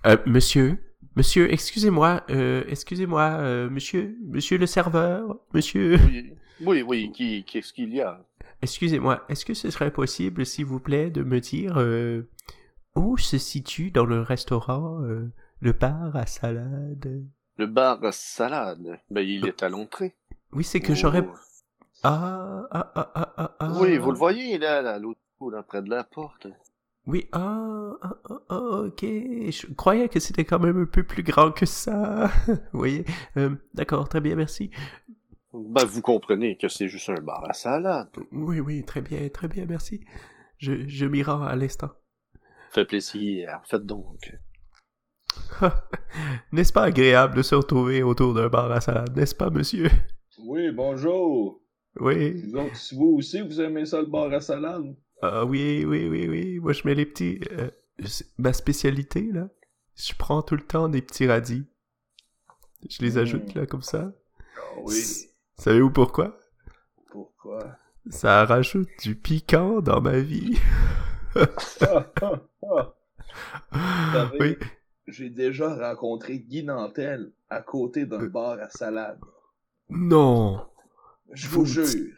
Euh, 0.07 0.17
monsieur, 0.27 0.79
monsieur, 1.19 1.53
excusez-moi, 1.53 2.23
euh, 2.31 2.63
excusez-moi, 2.69 3.23
euh, 3.41 3.69
monsieur, 3.69 4.17
monsieur 4.25 4.57
le 4.57 4.67
serveur, 4.67 5.37
monsieur, 5.53 5.97
oui, 6.07 6.33
oui, 6.61 6.83
oui, 6.83 7.13
qui, 7.13 7.45
qu'est-ce 7.45 7.73
qu'il 7.73 7.93
y 7.93 8.01
a? 8.01 8.21
excusez-moi, 8.63 9.25
est-ce 9.29 9.45
que 9.45 9.55
ce 9.55 9.71
serait 9.71 9.91
possible, 9.93 10.47
s'il 10.47 10.65
vous 10.67 10.81
plaît, 10.81 11.11
de 11.11 11.23
me 11.23 11.41
dire 11.41 11.75
euh, 11.79 12.23
où 12.95 13.17
se 13.17 13.37
situe 13.39 13.91
dans 13.91 14.05
le 14.05 14.21
restaurant 14.23 15.01
le 15.61 15.73
bar 15.73 16.15
à 16.15 16.27
salade? 16.27 17.25
Le 17.57 17.67
bar 17.67 18.05
à 18.05 18.13
salade, 18.13 19.01
ben 19.11 19.23
il 19.23 19.47
est 19.47 19.63
à 19.65 19.69
l'entrée. 19.69 20.15
Oui, 20.53 20.63
c'est 20.65 20.81
que 20.81 20.93
Oh. 20.93 20.95
j'aurais... 20.95 21.25
Ah, 22.05 22.63
ah, 22.71 22.93
ah, 22.95 23.13
ah, 23.17 23.35
ah, 23.37 23.57
ah. 23.59 23.73
Oui, 23.81 23.99
vous 23.99 24.13
le 24.13 24.17
voyez 24.17 24.57
là, 24.59 24.83
là, 24.83 24.93
à 24.95 24.99
l'autre 25.01 25.19
bout, 25.41 25.51
là, 25.51 25.65
près 25.65 25.83
de 25.83 25.91
la 25.91 26.05
porte. 26.05 26.47
Oui, 27.09 27.27
ah, 27.33 27.95
ah, 28.03 28.17
ah, 28.29 28.41
ah, 28.51 28.83
ok. 28.85 29.01
Je 29.01 29.73
croyais 29.73 30.11
que 30.11 30.21
c'était 30.21 30.45
quand 30.45 30.59
même 30.59 30.83
un 30.83 30.85
peu 30.85 31.03
plus 31.03 31.23
grand 31.23 31.53
que 31.53 31.65
ça. 31.65 32.31
vous 32.47 32.79
voyez, 32.79 33.07
Euh, 33.39 33.57
d'accord, 33.73 34.11
très 34.11 34.21
bien, 34.21 34.37
merci. 34.37 34.71
Ben, 35.55 35.87
vous 35.87 36.03
comprenez 36.03 36.59
que 36.59 36.69
c'est 36.69 36.87
juste 36.89 37.09
un 37.09 37.23
bar 37.23 37.49
à 37.49 37.55
salade. 37.55 38.11
Oui, 38.31 38.61
oui, 38.61 38.85
très 38.85 39.01
bien, 39.01 39.27
très 39.31 39.49
bien, 39.49 39.65
merci. 39.65 40.05
Je, 40.59 40.87
je 40.87 41.07
m'y 41.07 41.23
rends 41.23 41.43
à 41.43 41.57
l'instant. 41.57 41.93
Fait 42.73 42.85
plaisir, 42.85 43.59
faites 43.65 43.87
donc. 43.87 44.37
N'est-ce 46.53 46.75
pas 46.75 46.83
agréable 46.83 47.37
de 47.39 47.43
se 47.43 47.55
retrouver 47.55 48.03
autour 48.03 48.35
d'un 48.35 48.49
bar 48.49 48.71
à 48.71 48.83
salade, 48.83 49.17
n'est-ce 49.17 49.35
pas, 49.35 49.49
monsieur? 49.49 49.89
Oui, 50.45 50.71
bonjour. 50.73 51.63
Oui. 52.01 52.43
Si 52.75 52.95
vous 52.95 53.15
aussi, 53.17 53.41
vous 53.41 53.63
aimez 53.63 53.87
ça, 53.87 54.03
le 54.03 54.09
bar 54.09 54.31
à 54.31 54.41
salade? 54.41 54.95
Ah 55.23 55.45
oui, 55.45 55.85
oui, 55.85 56.09
oui, 56.09 56.29
oui. 56.29 56.59
Moi, 56.61 56.73
je 56.73 56.87
mets 56.87 56.95
les 56.95 57.07
petits... 57.07 57.41
euh, 57.53 57.71
ma 58.39 58.53
spécialité, 58.53 59.23
là, 59.33 59.49
je 59.97 60.13
prends 60.17 60.43
tout 60.43 60.55
le 60.57 60.63
temps 60.65 60.89
des 60.89 61.03
petits 61.03 61.27
radis. 61.27 61.67
Je 62.89 63.03
les 63.03 63.19
ajoute, 63.19 63.55
là, 63.55 63.67
comme 63.67 63.83
ça. 63.83 64.13
Ah 64.57 64.61
oui. 64.83 65.03
Savez-vous 65.57 65.91
pourquoi? 65.91 66.39
Pourquoi? 67.11 67.77
Ça 68.11 68.45
rajoute 68.45 68.89
du 69.03 69.17
piquant 69.17 69.81
dans 69.81 70.01
ma 70.01 70.19
vie. 70.21 70.59
Savez, 74.13 74.39
Oui. 74.41 74.57
J'ai 75.07 75.31
déjà 75.31 75.75
rencontré 75.75 76.39
Guy 76.39 76.63
Nantel 76.65 77.33
à 77.49 77.63
côté 77.63 78.05
d'un 78.07 78.21
Euh. 78.23 78.29
bar 78.29 78.59
à 78.61 78.69
salade. 78.69 79.19
Non. 79.89 80.67
Je 81.33 81.49
vous 81.49 81.61
Vous- 81.65 81.67
jure. 81.67 82.15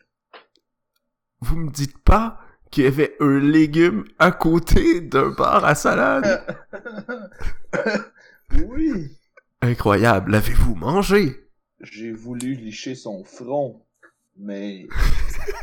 Vous 1.40 1.56
me 1.56 1.70
dites 1.70 1.98
pas 1.98 2.38
qu'il 2.70 2.85
y 2.85 2.87
avait 2.87 3.16
un 3.20 3.38
légume 3.38 4.04
à 4.18 4.30
côté 4.33 5.00
d'un 5.00 5.30
bar 5.30 5.64
à 5.64 5.74
salade? 5.74 6.44
oui. 8.68 9.16
Incroyable. 9.61 10.33
L'avez-vous 10.33 10.74
mangé? 10.74 11.48
J'ai 11.80 12.12
voulu 12.12 12.54
licher 12.54 12.94
son 12.94 13.24
front, 13.24 13.85
mais 14.37 14.87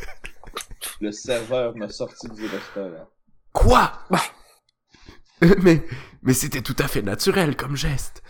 le 1.02 1.12
serveur 1.12 1.76
m'a 1.78 1.90
sorti 1.90 2.28
du 2.30 2.46
restaurant. 2.48 3.10
Quoi? 3.54 3.92
Mais, 5.62 5.84
mais 6.24 6.34
c'était 6.34 6.62
tout 6.64 6.76
à 6.80 6.88
fait 6.88 7.04
naturel 7.04 7.56
comme 7.56 7.76
geste. 7.76 8.24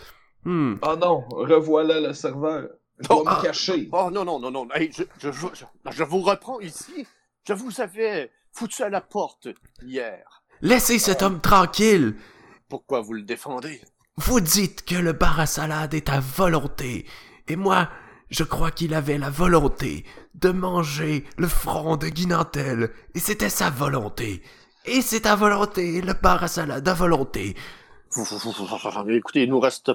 Hmm. 0.44 0.74
Oh 0.82 0.94
non, 0.94 1.24
revoilà 1.30 2.00
le 2.00 2.12
serveur. 2.12 2.68
Je 2.98 3.08
dois 3.08 3.16
Oh, 3.20 3.24
me 3.24 3.30
ah. 3.30 3.40
cacher. 3.42 3.88
Oh 3.92 4.10
non, 4.12 4.26
non, 4.26 4.38
non, 4.38 4.50
non, 4.50 4.68
hey, 4.74 4.92
je, 4.92 5.04
je, 5.18 5.32
je, 5.32 5.46
je, 5.54 5.90
je 5.90 6.04
vous 6.04 6.20
reprends 6.20 6.60
ici. 6.60 7.06
Je 7.46 7.54
vous 7.54 7.80
avais 7.80 8.30
foutu 8.58 8.82
à 8.82 8.88
la 8.88 9.00
porte 9.00 9.46
hier. 9.82 10.42
Laissez 10.62 10.98
cet 10.98 11.22
homme 11.22 11.40
tranquille. 11.40 12.16
Pourquoi 12.68 13.00
vous 13.00 13.12
le 13.12 13.22
défendez? 13.22 13.80
Vous 14.16 14.40
dites 14.40 14.84
que 14.84 14.96
le 14.96 15.12
bar 15.12 15.38
à 15.38 15.46
salade 15.46 15.94
est 15.94 16.08
à 16.08 16.18
volonté. 16.18 17.06
Et 17.46 17.54
moi, 17.54 17.88
je 18.30 18.42
crois 18.42 18.72
qu'il 18.72 18.94
avait 18.94 19.16
la 19.16 19.30
volonté 19.30 20.04
de 20.34 20.50
manger 20.50 21.24
le 21.36 21.46
front 21.46 21.96
de 21.96 22.08
Guinantel. 22.08 22.90
Et 23.14 23.20
c'était 23.20 23.48
sa 23.48 23.70
volonté. 23.70 24.42
Et 24.86 25.02
c'est 25.02 25.26
à 25.26 25.36
volonté, 25.36 26.00
le 26.00 26.14
bar 26.14 26.42
à 26.42 26.48
salade 26.48 26.88
à 26.88 26.94
volonté. 26.94 27.54
Écoutez, 29.08 29.46
nous, 29.46 29.60
reste... 29.60 29.92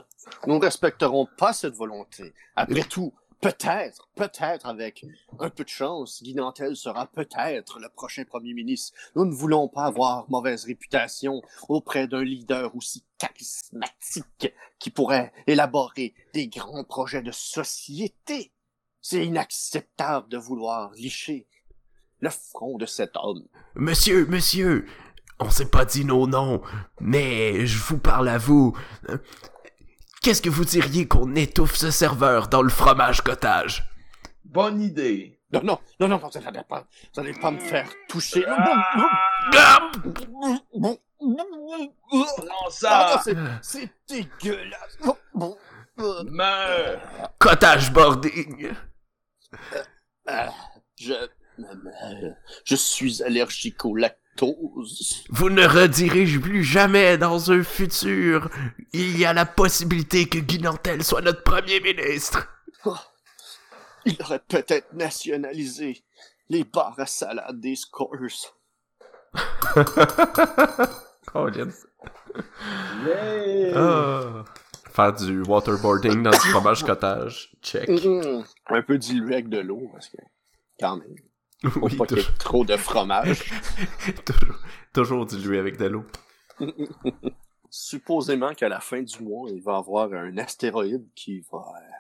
nous 0.48 0.56
ne 0.56 0.62
respecterons 0.62 1.28
pas 1.38 1.52
cette 1.52 1.76
volonté. 1.76 2.34
Après 2.56 2.84
tout, 2.84 3.14
peut-être, 3.44 4.10
peut-être 4.16 4.66
avec 4.66 5.06
un 5.40 5.50
peu 5.50 5.64
de 5.64 5.70
chance, 5.70 6.24
Guy 6.24 6.34
Nantel 6.34 6.76
sera 6.76 7.08
peut-être 7.08 7.80
le 7.80 7.90
prochain 7.90 8.24
premier 8.24 8.54
ministre. 8.54 8.98
Nous 9.16 9.26
ne 9.26 9.34
voulons 9.34 9.68
pas 9.68 9.86
avoir 9.86 10.30
mauvaise 10.30 10.66
réputation 10.66 11.42
auprès 11.68 12.08
d'un 12.08 12.24
leader 12.24 12.76
aussi 12.76 13.04
charismatique 13.18 14.54
qui 14.80 14.90
pourrait 14.90 15.34
élaborer 15.48 16.14
des 16.34 16.48
grands 16.48 16.84
projets 16.84 17.22
de 17.22 17.32
société. 17.32 18.52
C'est 19.02 19.26
inacceptable 19.26 20.30
de 20.30 20.38
vouloir 20.38 20.92
licher 20.94 21.48
le 22.20 22.30
front 22.30 22.78
de 22.78 22.86
cet 22.86 23.12
homme. 23.18 23.46
Monsieur, 23.76 24.26
monsieur, 24.26 24.86
on 25.40 25.50
s'est 25.50 25.70
pas 25.70 25.84
dit 25.84 26.06
nos 26.06 26.26
noms, 26.26 26.62
mais 27.02 27.66
je 27.66 27.78
vous 27.78 27.98
parle 27.98 28.30
à 28.30 28.38
vous. 28.38 28.78
Qu'est-ce 30.24 30.42
que 30.42 30.50
vous 30.50 30.66
diriez 30.66 31.08
qu'on 31.08 31.36
étouffe 31.36 31.76
ce 31.76 31.92
serveur 31.92 32.48
dans 32.48 32.62
le 32.62 32.70
fromage 32.70 33.22
cottage? 33.22 33.84
Bonne 34.46 34.82
idée. 34.82 35.40
Non, 35.52 35.62
non, 35.64 35.80
non, 36.00 36.08
non, 36.08 36.18
vous 36.18 36.40
n'allez 36.40 36.64
pas, 36.68 36.88
vous 37.14 37.20
allez 37.22 37.34
pas 37.34 37.52
me 37.52 37.60
faire 37.60 37.90
toucher. 38.08 38.44
Non, 38.48 38.56
Ah, 42.02 42.70
ça! 42.70 43.22
c'est- 43.24 43.36
c'est 43.62 43.90
dégueulasse. 44.08 44.98
Meurs! 46.26 47.00
Cottage 47.40 47.92
boarding! 47.94 48.72
Ah, 50.26 50.50
Je, 51.00 51.14
je 52.66 52.76
suis 52.76 53.22
allergique 53.24 53.86
au 53.86 53.96
lactose. 53.96 54.20
Vous 54.40 55.50
ne 55.50 55.66
redirez 55.66 56.26
plus 56.26 56.64
jamais 56.64 57.18
dans 57.18 57.52
un 57.52 57.64
futur. 57.64 58.50
Il 58.92 59.18
y 59.18 59.26
a 59.26 59.34
la 59.34 59.46
possibilité 59.46 60.26
que 60.28 60.40
Guy 60.40 60.60
Nantel 60.60 61.04
soit 61.04 61.22
notre 61.22 61.44
premier 61.44 61.80
ministre. 61.80 62.48
Il 64.06 64.18
aurait 64.22 64.40
peut-être 64.40 64.94
nationalisé 64.94 66.04
les 66.50 66.64
bars 66.64 66.96
à 66.98 67.06
salade 67.06 67.60
des 67.60 67.76
Scores. 67.76 68.58
Yeah! 73.06 73.74
Ah. 73.76 74.44
Faire 74.92 75.14
du 75.14 75.42
waterboarding 75.42 76.22
dans 76.22 76.32
du 76.32 76.38
fromage 76.38 76.84
cottage. 76.84 77.56
Check. 77.62 77.90
Un 78.68 78.82
peu 78.84 78.98
dilué 78.98 79.34
avec 79.36 79.50
de 79.50 79.60
l'eau, 79.60 79.90
parce 79.92 80.10
que, 80.10 80.18
quand 80.80 80.98
même, 80.98 81.16
faut 81.70 81.80
Oui, 81.82 81.96
pas 81.96 82.06
qu'il 82.06 82.18
y 82.18 82.20
ait 82.20 82.24
toujours, 82.24 82.38
trop 82.38 82.66
de 82.66 82.78
fromage. 82.78 83.44
toujours, 84.26 84.60
toujours 84.94 85.26
dilué 85.26 85.60
avec 85.60 85.78
de 85.78 85.86
l'eau. 85.86 86.06
Supposément 87.70 88.54
qu'à 88.54 88.70
la 88.70 88.80
fin 88.80 89.02
du 89.02 89.24
mois, 89.24 89.50
il 89.50 89.62
va 89.62 89.74
y 89.74 89.76
avoir 89.78 90.14
un 90.14 90.38
astéroïde 90.38 91.08
qui 91.16 91.40
va 91.52 91.58
euh, 91.60 91.92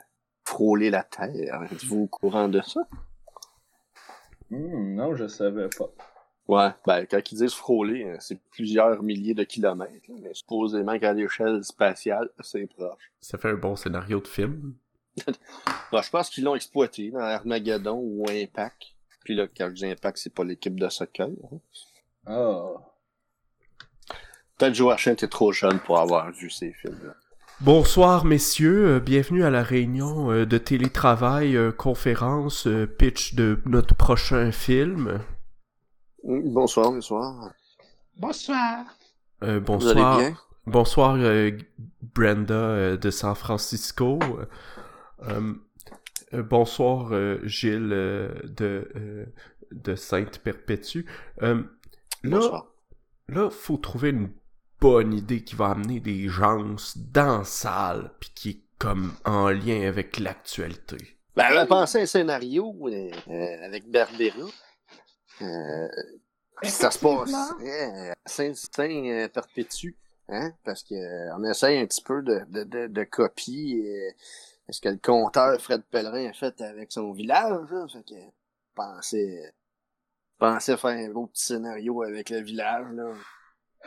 frôler 0.45 0.89
la 0.91 1.04
Terre. 1.04 1.63
Êtes-vous 1.71 2.04
au 2.04 2.08
courant 2.08 2.47
de 2.47 2.62
ça? 2.62 2.82
Hmm, 4.52 4.93
non, 4.95 5.15
je 5.15 5.28
savais 5.28 5.67
pas. 5.69 5.89
Ouais, 6.47 6.69
ben, 6.86 7.08
quand 7.10 7.32
ils 7.32 7.38
disent 7.38 7.54
frôler, 7.54 8.04
euh, 8.04 8.17
c'est 8.19 8.39
plusieurs 8.52 9.02
milliers 9.02 9.34
de 9.34 9.43
kilomètres. 9.43 9.93
là, 10.10 10.15
Mais 10.21 10.34
supposément 10.34 10.99
qu'à 10.99 11.13
l'échelle 11.13 11.63
spatiale, 11.63 12.30
c'est 12.41 12.67
proche. 12.67 13.12
Ça 13.21 13.38
fait 13.38 13.49
un 13.49 13.56
bon 13.56 13.76
scénario 13.76 14.19
de 14.19 14.28
film. 14.28 14.76
Ben, 15.91 16.02
je 16.02 16.10
pense 16.10 16.30
qu'ils 16.32 16.43
l'ont 16.43 16.56
exploité 16.56 17.12
dans 17.12 17.19
Armageddon 17.19 17.99
ou 17.99 18.26
Impact. 18.28 18.92
Puis 19.23 19.36
là, 19.36 19.47
quand 19.47 19.69
je 19.69 19.73
dis 19.75 19.86
Impact, 19.86 20.17
c'est 20.17 20.33
pas 20.33 20.43
l'équipe 20.43 20.79
de 20.79 20.89
soccer. 20.89 21.27
hein. 21.27 21.57
Ah. 22.25 22.73
Peut-être 24.57 24.75
Joachim 24.75 25.12
était 25.12 25.27
trop 25.27 25.51
jeune 25.51 25.79
pour 25.79 25.99
avoir 25.99 26.31
vu 26.31 26.49
ces 26.49 26.71
films-là. 26.73 27.15
Bonsoir 27.62 28.25
messieurs, 28.25 28.95
Euh, 28.95 28.99
bienvenue 28.99 29.43
à 29.43 29.49
la 29.49 29.63
réunion 29.63 30.31
euh, 30.31 30.45
de 30.45 30.57
télétravail, 30.57 31.55
euh, 31.55 31.71
conférence, 31.71 32.67
pitch 32.97 33.36
de 33.36 33.59
notre 33.65 33.95
prochain 33.95 34.51
film. 34.51 35.19
Bonsoir, 36.23 36.91
bonsoir. 36.91 37.51
Bonsoir. 38.17 38.86
Euh, 39.43 39.59
Vous 39.59 39.65
bonsoir. 39.65 40.17
allez 40.19 40.29
bien? 40.29 40.38
Bonsoir 40.65 41.15
euh, 41.17 41.51
Brenda 42.15 42.53
euh, 42.53 42.97
de 42.97 43.09
San 43.12 43.36
Francisco. 43.36 44.19
Euh, 46.34 46.41
bonsoir 46.41 47.10
euh, 47.12 47.39
Gilles 47.43 47.91
euh, 47.91 48.30
de, 48.43 48.89
euh, 48.96 49.26
de 49.72 49.96
Sainte-Perpétue. 49.96 51.06
Euh, 51.41 51.63
là, 52.24 52.65
là, 53.28 53.50
faut 53.50 53.78
trouver 53.78 54.10
une 54.10 54.32
bonne 54.80 55.13
idée 55.13 55.43
qui 55.43 55.56
va 55.56 55.67
amener 55.69 56.00
des 56.00 56.28
gens 56.28 56.76
dans 57.12 57.39
la 57.39 57.43
salle, 57.43 58.12
puis 58.19 58.32
qui 58.34 58.50
est 58.50 58.62
comme 58.80 59.13
en 59.26 59.50
lien 59.50 59.88
avec 59.88 60.19
l'actualité. 60.19 60.98
Ben, 61.36 61.46
on 61.52 61.58
a 61.58 61.65
pensé 61.65 62.00
à 62.00 62.02
un 62.02 62.06
scénario 62.06 62.76
euh, 62.88 63.12
avec 63.63 63.89
Berbera. 63.89 64.50
Euh, 65.41 65.88
puis 66.62 66.72
ça 66.72 66.91
se 66.91 67.00
passe 67.00 67.34
euh, 67.62 68.12
à 68.12 68.15
Saint-Perpétue. 68.26 69.96
Hein? 70.30 70.54
Parce 70.63 70.84
que 70.84 70.96
euh, 70.96 71.36
on 71.38 71.43
essaye 71.43 71.80
un 71.80 71.86
petit 71.86 72.02
peu 72.02 72.22
de, 72.22 72.41
de, 72.50 72.63
de, 72.63 72.88
de 72.88 73.04
copier 73.04 73.84
euh, 73.86 74.12
ce 74.69 74.82
que 74.82 74.89
le 74.89 74.97
conteur 74.97 75.60
Fred 75.62 75.84
Pellerin 75.91 76.30
a 76.30 76.34
fait 76.34 76.60
avec 76.62 76.91
son 76.91 77.12
village. 77.12 77.69
Là. 77.69 77.88
Fait 77.88 78.04
que 78.04 79.52
pensais 80.39 80.78
faire 80.78 81.10
un 81.10 81.10
beau 81.10 81.28
petit 81.28 81.45
scénario 81.45 82.02
avec 82.04 82.30
le 82.30 82.41
village. 82.41 82.88
Là. 82.93 83.13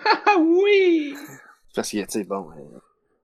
Ah 0.04 0.36
oui! 0.38 1.16
Parce 1.74 1.90
que, 1.90 1.98
tu 1.98 2.10
sais, 2.10 2.24
bon, 2.24 2.50
euh, 2.50 2.78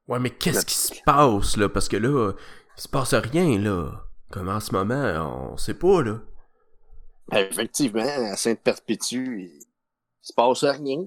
Ouais, 0.08 0.18
mais 0.18 0.30
qu'est-ce 0.30 0.66
qui 0.66 0.74
se 0.74 1.02
passe, 1.04 1.56
là? 1.56 1.68
Parce 1.68 1.88
que 1.88 1.96
là, 1.96 2.32
il 2.76 2.80
se 2.80 2.88
passe 2.88 3.14
rien, 3.14 3.58
là. 3.58 4.04
Comme 4.30 4.48
en 4.48 4.60
ce 4.60 4.72
moment, 4.72 5.52
on 5.52 5.56
sait 5.56 5.74
pas, 5.74 6.02
là. 6.02 6.20
Ben, 7.28 7.46
effectivement, 7.50 8.02
à 8.02 8.36
Sainte-Perpétue, 8.36 9.42
il 9.42 9.62
se 10.20 10.32
passe 10.32 10.64
rien. 10.64 11.04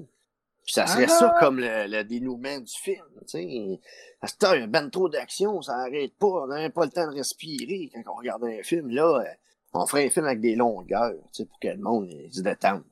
Ça 0.67 0.87
serait 0.87 1.05
Ah! 1.05 1.07
ça 1.19 1.35
comme 1.39 1.59
le, 1.59 1.87
le 1.87 2.03
dénouement 2.03 2.59
du 2.59 2.73
film, 2.73 3.05
tu 3.21 3.27
sais. 3.27 3.79
À 4.21 4.27
ce 4.27 4.35
temps, 4.37 4.53
il 4.53 4.61
y 4.61 4.63
a 4.63 4.67
ben 4.67 4.89
trop 4.89 5.09
d'action, 5.09 5.61
ça 5.61 5.73
arrête 5.75 6.15
pas, 6.17 6.27
on 6.27 6.47
n'a 6.47 6.55
même 6.57 6.71
pas 6.71 6.85
le 6.85 6.91
temps 6.91 7.07
de 7.09 7.15
respirer 7.15 7.91
quand 7.93 8.13
on 8.13 8.17
regarde 8.17 8.43
un 8.45 8.63
film, 8.63 8.89
là. 8.89 9.19
euh, 9.21 9.33
On 9.73 9.85
ferait 9.85 10.07
un 10.07 10.09
film 10.09 10.25
avec 10.25 10.39
des 10.41 10.55
longueurs, 10.55 11.13
tu 11.33 11.43
sais, 11.43 11.45
pour 11.45 11.59
que 11.59 11.67
le 11.67 11.77
monde 11.77 12.09
se 12.31 12.41
détende. 12.41 12.83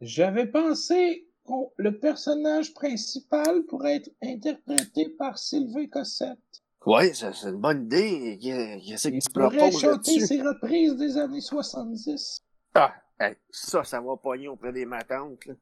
J'avais 0.00 0.46
pensé 0.46 1.28
que 1.46 1.52
le 1.76 1.98
personnage 1.98 2.72
principal 2.74 3.62
pourrait 3.64 3.96
être 3.96 4.10
interprété 4.22 5.08
par 5.10 5.38
Sylvain 5.38 5.86
Cossette. 5.86 6.38
Ça, 7.14 7.32
c'est 7.32 7.48
une 7.50 7.60
bonne 7.60 7.84
idée. 7.84 8.38
Qu'est- 8.42 8.80
Qu'est-ce 8.84 9.08
que 9.08 9.14
Il 9.14 9.22
tu 9.22 9.30
pourrait 9.30 9.56
proposes 9.56 9.80
chanter 9.80 10.18
ses 10.26 10.42
reprises 10.42 10.96
des 10.96 11.16
années 11.16 11.40
70. 11.40 12.42
Ah, 12.74 12.92
hey, 13.20 13.36
ça, 13.50 13.84
ça 13.84 14.00
va 14.00 14.16
pogner 14.16 14.48
auprès 14.48 14.72
des 14.72 14.84
matantes, 14.86 15.46
là. 15.46 15.54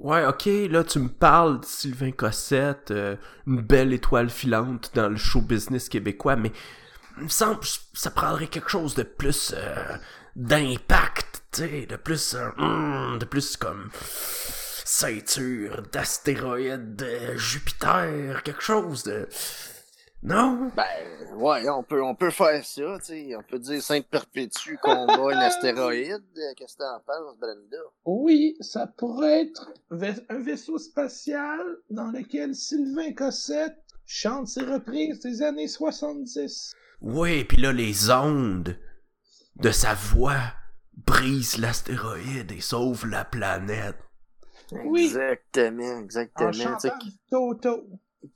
Ouais, 0.00 0.24
ok, 0.24 0.48
là, 0.70 0.82
tu 0.82 0.98
me 0.98 1.10
parles 1.10 1.60
de 1.60 1.66
Sylvain 1.66 2.10
Cossette, 2.10 2.90
euh, 2.90 3.16
une 3.46 3.60
belle 3.60 3.92
étoile 3.92 4.30
filante 4.30 4.90
dans 4.94 5.10
le 5.10 5.16
show 5.16 5.42
business 5.42 5.90
québécois, 5.90 6.36
mais 6.36 6.52
il 7.18 7.24
me 7.24 7.28
semble 7.28 7.60
que 7.60 7.66
ça 7.92 8.10
prendrait 8.10 8.46
quelque 8.46 8.70
chose 8.70 8.94
de 8.94 9.02
plus 9.02 9.52
euh, 9.54 9.96
d'impact, 10.36 11.42
tu 11.52 11.60
sais, 11.60 11.86
de 11.86 11.96
plus, 11.96 12.34
euh, 12.34 12.48
hum, 12.56 13.18
de 13.18 13.26
plus 13.26 13.58
comme 13.58 13.90
ceinture 14.86 15.82
d'astéroïdes 15.92 16.96
de 16.96 17.36
Jupiter, 17.36 18.42
quelque 18.42 18.62
chose 18.62 19.02
de... 19.02 19.28
Non? 20.22 20.70
Ben, 20.76 21.34
ouais, 21.36 21.68
on 21.70 21.82
peut, 21.82 22.02
on 22.02 22.14
peut 22.14 22.30
faire 22.30 22.62
ça, 22.64 22.98
tu 22.98 23.04
sais. 23.04 23.36
On 23.36 23.42
peut 23.42 23.58
dire 23.58 23.82
Sainte-Perpétue 23.82 24.76
combat 24.82 25.14
un 25.32 25.38
astéroïde. 25.38 26.22
Qu'est-ce 26.56 26.76
que 26.76 26.82
t'en 26.82 27.00
penses, 27.06 27.38
Brenda? 27.38 27.78
Oui, 28.04 28.56
ça 28.60 28.86
pourrait 28.86 29.42
être 29.42 29.72
un 29.90 30.38
vaisseau 30.38 30.78
spatial 30.78 31.60
dans 31.88 32.10
lequel 32.10 32.54
Sylvain 32.54 33.14
Cossette 33.14 33.78
chante 34.04 34.48
ses 34.48 34.62
reprises 34.62 35.20
des 35.20 35.42
années 35.42 35.68
70. 35.68 36.72
Oui, 37.00 37.44
puis 37.44 37.56
là, 37.56 37.72
les 37.72 38.10
ondes 38.10 38.78
de 39.56 39.70
sa 39.70 39.94
voix 39.94 40.52
brisent 41.06 41.56
l'astéroïde 41.56 42.52
et 42.52 42.60
sauvent 42.60 43.06
la 43.06 43.24
planète. 43.24 43.96
Oui. 44.84 45.04
Exactement, 45.06 45.94
En 45.94 46.02
exactement. 46.02 46.52
Chantant 46.52 46.98
du 46.98 47.10
Toto. 47.30 47.86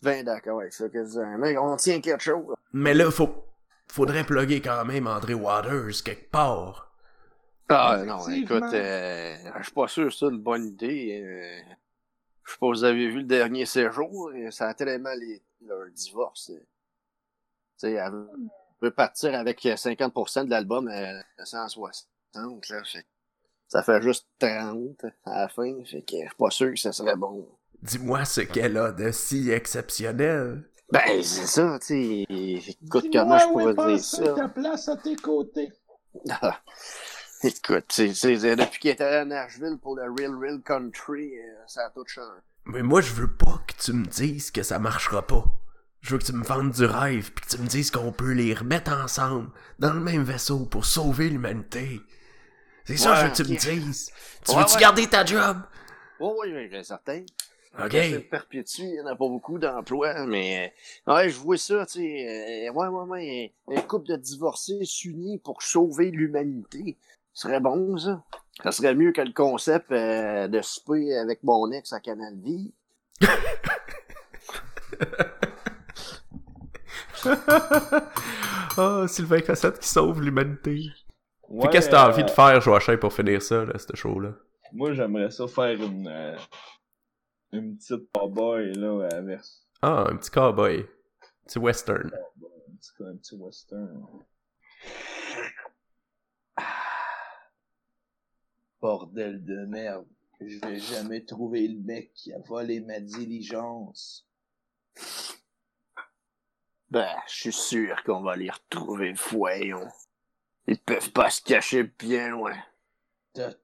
Ben 0.03 0.25
d'accord 0.25 0.61
avec 0.61 0.73
ça. 0.73 0.88
Que 0.88 1.05
ça. 1.07 1.25
Mais 1.38 1.57
on 1.59 1.77
tient 1.77 2.01
quelque 2.01 2.23
chose. 2.23 2.55
Mais 2.73 2.94
là, 2.94 3.11
faut, 3.11 3.44
faudrait 3.88 4.25
plugger 4.25 4.61
quand 4.61 4.85
même 4.85 5.07
André 5.07 5.35
Waters 5.35 6.03
quelque 6.05 6.31
part. 6.31 6.92
Ah 7.68 8.03
non, 8.05 8.29
écoute, 8.29 8.62
euh, 8.75 9.37
je 9.59 9.62
suis 9.62 9.73
pas 9.73 9.88
sûr 9.88 10.09
que 10.09 10.14
c'est 10.14 10.27
une 10.27 10.38
bonne 10.38 10.66
idée. 10.66 11.23
euh. 11.23 11.75
Je 12.44 12.53
sais 12.53 12.59
pas, 12.59 12.66
vous 12.66 12.85
avez 12.85 13.09
vu 13.09 13.18
le 13.20 13.25
dernier 13.25 13.64
séjour, 13.64 14.33
et 14.35 14.51
ça 14.51 14.68
a 14.68 14.75
tellement 14.75 15.14
les, 15.18 15.42
leur 15.62 15.88
divorce. 15.90 16.51
Tu 16.53 16.61
sais, 17.79 17.92
elle 17.92 18.27
veut 18.83 18.90
partir 18.90 19.35
avec 19.35 19.62
50% 19.62 20.44
de 20.44 20.51
l'album 20.51 20.88
à 20.88 21.44
160. 21.44 22.07
Là, 22.35 22.85
fait, 22.85 23.07
ça 23.68 23.83
fait 23.83 24.03
juste 24.03 24.27
30 24.38 25.07
à 25.25 25.40
la 25.40 25.49
fin, 25.49 25.73
fait 25.85 26.03
que 26.03 26.16
je 26.16 26.27
suis 26.27 26.37
pas 26.38 26.51
sûr 26.51 26.70
que 26.70 26.79
ça 26.79 26.92
serait 26.92 27.16
bon. 27.16 27.49
Dis-moi 27.85 28.25
ce 28.25 28.40
qu'elle 28.40 28.77
a 28.79 28.92
de 28.92 29.11
si 29.12 29.51
exceptionnel. 29.51 30.64
Ben, 30.90 31.23
c'est 31.23 31.47
ça, 31.47 31.79
tu 31.81 31.87
sais. 31.87 32.75
Écoute, 32.85 33.07
comment 33.12 33.38
je 33.38 33.47
pourrais 33.47 33.75
dire 33.75 34.05
ça? 34.05 34.33
ta 34.35 34.49
place 34.49 34.88
à 34.88 34.97
tes 34.97 35.16
côtés. 35.16 35.70
Ah, 36.31 36.61
écoute, 37.42 37.85
c'est, 37.90 38.09
depuis 38.09 38.79
qu'il 38.81 38.90
était 38.90 39.05
à 39.05 39.25
Nashville 39.25 39.77
pour 39.83 39.97
le 39.97 40.03
Real 40.05 40.35
Real 40.35 40.61
Country, 40.62 41.37
euh, 41.37 41.55
ça 41.66 41.87
a 41.87 41.90
tout 41.90 42.05
changé. 42.07 42.40
Mais 42.66 42.83
moi, 42.83 43.01
je 43.01 43.12
veux 43.12 43.31
pas 43.31 43.61
que 43.66 43.75
tu 43.83 43.92
me 43.92 44.07
dises 44.07 44.51
que 44.51 44.62
ça 44.62 44.79
marchera 44.79 45.27
pas. 45.27 45.44
Je 46.01 46.12
veux 46.12 46.18
que 46.18 46.25
tu 46.25 46.33
me 46.33 46.44
vendes 46.44 46.70
du 46.70 46.85
rêve, 46.85 47.33
puis 47.33 47.44
que 47.47 47.57
tu 47.57 47.62
me 47.62 47.66
dises 47.66 47.90
qu'on 47.90 48.12
peut 48.12 48.33
les 48.33 48.55
remettre 48.55 48.92
ensemble, 48.92 49.51
dans 49.79 49.92
le 49.92 50.01
même 50.01 50.23
vaisseau, 50.23 50.64
pour 50.66 50.85
sauver 50.85 51.29
l'humanité. 51.29 52.01
C'est 52.87 52.97
ça 52.97 53.11
que 53.11 53.16
je 53.16 53.25
veux 53.25 53.31
que 53.31 53.37
tu 53.37 53.70
me 53.73 53.81
dises. 53.81 54.11
Tu 54.44 54.53
Ouais, 54.53 54.59
veux-tu 54.61 54.75
ouais. 54.75 54.81
garder 54.81 55.07
ta 55.07 55.25
job? 55.25 55.59
Oui, 56.20 56.51
oui, 56.55 56.68
bien 56.68 56.83
certain. 56.83 57.25
Ok. 57.78 57.92
Ça 57.92 58.10
se 58.10 58.16
perpétue, 58.18 58.82
il 58.82 58.92
n'y 58.92 59.00
en 59.00 59.06
a 59.06 59.16
pas 59.16 59.28
beaucoup 59.28 59.58
d'emplois, 59.58 60.26
mais 60.26 60.72
euh, 61.08 61.12
ouais, 61.14 61.28
je 61.28 61.38
vois 61.38 61.56
ça, 61.58 61.84
tu 61.87 62.00
sais. 62.00 62.68
euh, 62.68 62.72
ouais, 62.72 62.87
ouais, 62.87 63.04
ouais. 63.04 63.52
Un 63.76 63.80
couple 63.82 64.08
de 64.08 64.16
divorcés 64.16 64.84
s'unit 64.84 65.38
pour 65.38 65.60
sauver 65.62 66.10
l'humanité. 66.10 66.96
Ce 67.32 67.48
serait 67.48 67.60
bon, 67.60 67.96
ça. 67.98 68.22
Ça 68.62 68.70
serait 68.70 68.94
mieux 68.94 69.10
que 69.10 69.20
le 69.22 69.32
concept 69.32 69.90
euh, 69.90 70.46
de 70.46 70.62
souper 70.62 71.16
avec 71.16 71.42
mon 71.42 71.72
ex 71.72 71.92
à 71.92 71.98
Canal 72.00 72.34
Vie. 72.38 72.72
Ah, 78.76 79.04
Sylvain 79.08 79.40
Cossette 79.40 79.78
qui 79.78 79.88
sauve 79.88 80.20
l'humanité. 80.20 80.87
Ouais, 81.48 81.60
Puis 81.62 81.68
qu'est-ce 81.70 81.87
que 81.87 81.92
t'as 81.92 82.06
euh, 82.06 82.12
envie 82.12 82.24
de 82.24 82.30
faire, 82.30 82.60
Joachim, 82.60 82.96
pour 82.96 83.12
finir 83.12 83.40
ça, 83.40 83.64
là, 83.64 83.74
ce 83.78 83.94
show-là? 83.96 84.30
Moi, 84.72 84.92
j'aimerais 84.94 85.30
ça 85.30 85.46
faire 85.46 85.80
une, 85.80 86.08
euh, 86.08 86.37
une 87.55 87.77
petite 87.77 88.11
cowboy, 88.12 88.73
là, 88.75 89.09
avec 89.12 89.40
Ah, 89.83 90.07
un 90.09 90.17
petit 90.17 90.31
cowboy. 90.31 90.81
Un 90.81 91.47
petit 91.47 91.59
western. 91.59 92.11
un 92.12 92.77
petit, 92.77 92.90
un 93.05 93.17
petit 93.17 93.35
western. 93.37 94.07
Bordel 98.81 99.45
de 99.45 99.64
merde. 99.67 100.07
Je 100.40 100.59
vais 100.67 100.79
jamais 100.79 101.25
trouver 101.25 101.69
le 101.69 101.81
mec 101.81 102.12
qui 102.14 102.33
a 102.33 102.38
volé 102.40 102.81
ma 102.81 103.01
diligence. 103.01 104.27
Ben, 106.90 107.14
je 107.27 107.35
suis 107.35 107.53
sûr 107.53 108.03
qu'on 108.05 108.23
va 108.23 108.37
les 108.37 108.51
retrouver, 108.51 109.14
voyons. 109.31 109.88
Ils 110.67 110.79
peuvent 110.79 111.11
pas 111.12 111.31
se 111.31 111.43
cacher 111.43 111.85
bien 111.85 112.29
loin. 112.31 112.57
T'as, 113.33 113.55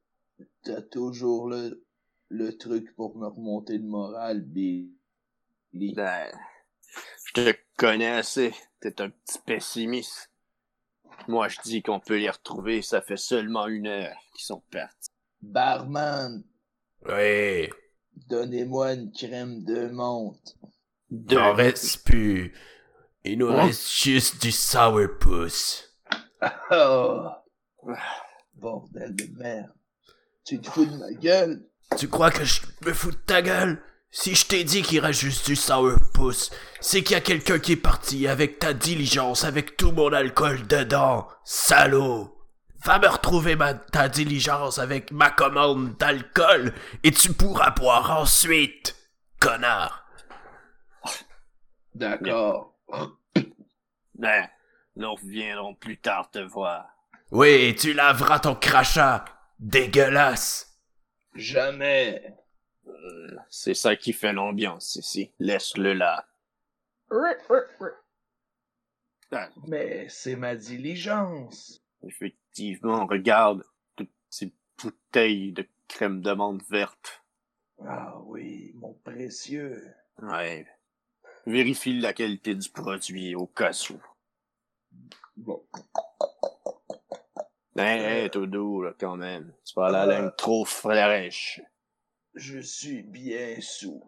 t'as 0.62 0.82
toujours 0.82 1.48
le, 1.48 1.84
le 2.30 2.56
truc 2.56 2.94
pour 2.96 3.16
me 3.16 3.26
remonter 3.26 3.76
le 3.76 3.84
moral, 3.84 4.40
Billy. 4.42 4.90
Ben, 5.72 6.30
je 7.26 7.32
te 7.34 7.54
connais 7.76 8.08
assez. 8.08 8.54
T'es 8.80 9.00
un 9.02 9.10
petit 9.10 9.38
pessimiste. 9.44 10.30
Moi, 11.28 11.48
je 11.48 11.58
dis 11.62 11.82
qu'on 11.82 12.00
peut 12.00 12.16
les 12.18 12.30
retrouver, 12.30 12.80
ça 12.82 13.02
fait 13.02 13.16
seulement 13.18 13.66
une 13.66 13.86
heure 13.88 14.16
qu'ils 14.34 14.44
sont 14.46 14.62
partis. 14.70 15.10
Barman, 15.42 16.42
Ouais. 17.06 17.70
donnez-moi 18.28 18.94
une 18.94 19.12
crème 19.12 19.64
de 19.64 19.88
menthe. 19.88 20.56
Deux. 21.10 21.36
Il 21.36 21.38
en 21.38 21.52
reste 21.54 22.04
plus. 22.04 22.54
Il 23.24 23.38
nous 23.38 23.48
Hein? 23.48 23.66
reste 23.66 23.90
juste 23.90 24.40
du 24.40 24.52
sourpuss. 24.52 25.86
Oh! 26.70 27.28
Bordel 28.54 29.14
de 29.14 29.26
merde. 29.38 29.72
Tu 30.44 30.58
te 30.60 30.70
fous 30.70 30.86
de 30.86 30.96
ma 30.96 31.12
gueule? 31.12 31.68
Tu 31.98 32.08
crois 32.08 32.30
que 32.30 32.44
je 32.44 32.60
me 32.86 32.92
fous 32.92 33.10
de 33.10 33.16
ta 33.16 33.42
gueule? 33.42 33.82
Si 34.12 34.34
je 34.34 34.46
t'ai 34.46 34.64
dit 34.64 34.82
qu'il 34.82 35.00
reste 35.00 35.20
juste 35.20 35.46
du 35.46 35.54
sourpuss, 35.54 36.50
c'est 36.80 37.02
qu'il 37.02 37.14
y 37.14 37.18
a 37.18 37.20
quelqu'un 37.20 37.58
qui 37.58 37.72
est 37.72 37.76
parti 37.76 38.26
avec 38.26 38.58
ta 38.58 38.72
diligence, 38.72 39.44
avec 39.44 39.76
tout 39.76 39.92
mon 39.92 40.12
alcool 40.12 40.66
dedans. 40.66 41.28
Salaud! 41.44 42.36
Va 42.84 42.98
me 42.98 43.08
retrouver 43.08 43.56
ma, 43.56 43.74
ta 43.74 44.08
diligence 44.08 44.78
avec 44.78 45.12
ma 45.12 45.30
commande 45.30 45.96
d'alcool 45.98 46.72
et 47.04 47.10
tu 47.12 47.32
pourras 47.32 47.70
boire 47.70 48.18
ensuite, 48.18 48.96
connard. 49.38 50.06
D'accord. 51.94 52.74
Ben, 54.14 54.48
nous 54.96 55.14
reviendrons 55.14 55.74
plus 55.74 55.98
tard 55.98 56.30
te 56.30 56.38
voir. 56.38 56.86
Oui, 57.30 57.76
tu 57.78 57.92
laveras 57.92 58.40
ton 58.40 58.54
crachat. 58.54 59.24
Dégueulasse. 59.58 60.69
Jamais. 61.34 62.34
Euh, 62.86 63.36
c'est 63.48 63.74
ça 63.74 63.96
qui 63.96 64.12
fait 64.12 64.32
l'ambiance 64.32 64.96
ici. 64.96 65.32
Laisse-le 65.38 65.92
là. 65.94 66.26
Ben, 69.30 69.48
Mais 69.68 70.08
c'est 70.08 70.36
ma 70.36 70.56
diligence. 70.56 71.80
effectivement, 72.02 73.06
regarde 73.06 73.64
toutes 73.96 74.10
ces 74.28 74.52
bouteilles 74.82 75.52
de 75.52 75.68
crème 75.88 76.20
d'amande 76.20 76.62
verte. 76.68 77.22
Ah 77.86 78.18
oui, 78.24 78.72
mon 78.74 78.94
précieux. 78.94 79.94
Ouais. 80.18 80.66
Vérifie 81.46 81.98
la 81.98 82.12
qualité 82.12 82.54
du 82.54 82.68
produit 82.68 83.34
au 83.34 83.46
cas 83.46 83.72
où. 83.90 84.00
Bon. 85.36 85.64
Hey, 87.76 88.00
hey, 88.00 88.30
tout 88.30 88.46
doux, 88.46 88.82
là, 88.82 88.92
quand 88.98 89.16
même. 89.16 89.54
Tu 89.64 89.80
à 89.80 89.90
la 89.90 90.06
langue 90.06 90.34
trop 90.36 90.64
fraîche. 90.64 91.60
Je 92.34 92.58
suis 92.58 93.02
bien 93.02 93.60
sous. 93.60 94.02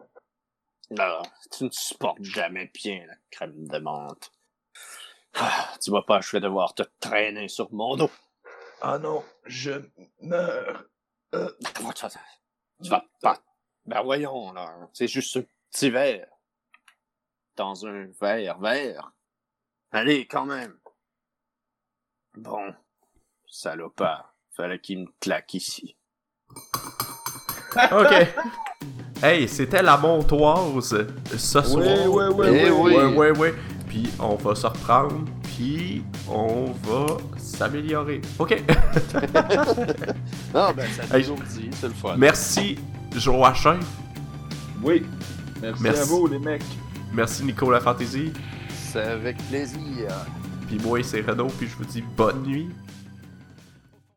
Ah, 0.99 1.23
tu 1.51 1.65
ne 1.65 1.71
supportes 1.71 2.23
jamais 2.23 2.71
bien 2.75 3.07
la 3.07 3.15
crème 3.31 3.67
de 3.67 3.79
menthe. 3.79 4.31
Ah, 5.35 5.73
tu 5.83 5.91
vas 5.91 6.03
pas, 6.03 6.21
je 6.21 6.33
vais 6.33 6.41
devoir 6.41 6.75
te 6.75 6.83
traîner 7.01 7.49
sur 7.49 7.73
mon 7.73 7.97
dos. 7.97 8.11
Ah 8.83 8.99
non, 8.99 9.25
je 9.47 9.73
meurs. 10.21 10.85
Euh, 11.35 11.51
Tu 12.83 12.91
vas 12.91 13.07
pas. 13.23 13.43
Ben 13.87 14.03
voyons, 14.03 14.53
là. 14.53 14.77
C'est 14.93 15.09
juste 15.09 15.37
un 15.37 15.45
petit 15.71 15.91
verre. 15.91 16.29
Dans 17.57 17.87
un 17.87 18.07
verre 18.21 18.59
vert. 18.59 19.13
Allez, 19.93 20.27
quand 20.27 20.47
même. 20.47 20.79
Bon. 22.35 22.75
Salopard. 23.57 24.33
Fallait 24.57 24.79
qu'il 24.79 25.01
me 25.01 25.07
claque 25.21 25.53
ici. 25.53 25.95
Ok. 27.93 28.27
Hey, 29.23 29.47
c'était 29.47 29.83
la 29.83 29.99
montoise 29.99 31.07
ce 31.37 31.61
soir. 31.63 31.85
ouais, 31.85 32.29
ouais, 32.29 32.67
Eh 32.67 32.71
oui. 32.71 32.95
ouais, 32.95 33.05
ouais, 33.05 33.39
ouais. 33.39 33.55
Puis 33.89 34.09
on 34.19 34.37
va 34.37 34.55
se 34.55 34.67
reprendre, 34.67 35.27
puis 35.43 36.03
on 36.29 36.73
va 36.83 37.19
s'améliorer. 37.37 38.23
Ok. 38.39 38.63
Ah, 40.55 40.73
ben, 40.75 40.87
ça 40.91 41.17
Hey. 41.17 41.25
dit, 41.25 41.71
c'est 41.73 41.89
le 41.89 41.95
fun. 41.95 42.17
Merci 42.17 42.79
Joachim. 43.17 43.81
oui. 44.83 45.07
Merci, 45.63 45.83
Merci. 45.83 46.01
à 46.01 46.05
vous, 46.05 46.27
les 46.27 46.39
mecs. 46.39 46.63
Merci 47.13 47.45
Nico 47.45 47.71
la 47.71 47.81
Fantasy. 47.81 48.33
C'est 48.71 49.01
avec 49.03 49.37
plaisir. 49.49 50.09
Puis 50.67 50.79
moi 50.81 51.03
c'est 51.03 51.21
Renaud, 51.21 51.47
puis 51.59 51.69
je 51.69 51.77
vous 51.77 51.85
dis 51.85 52.03
bonne 52.03 52.43
nuit. 52.43 52.71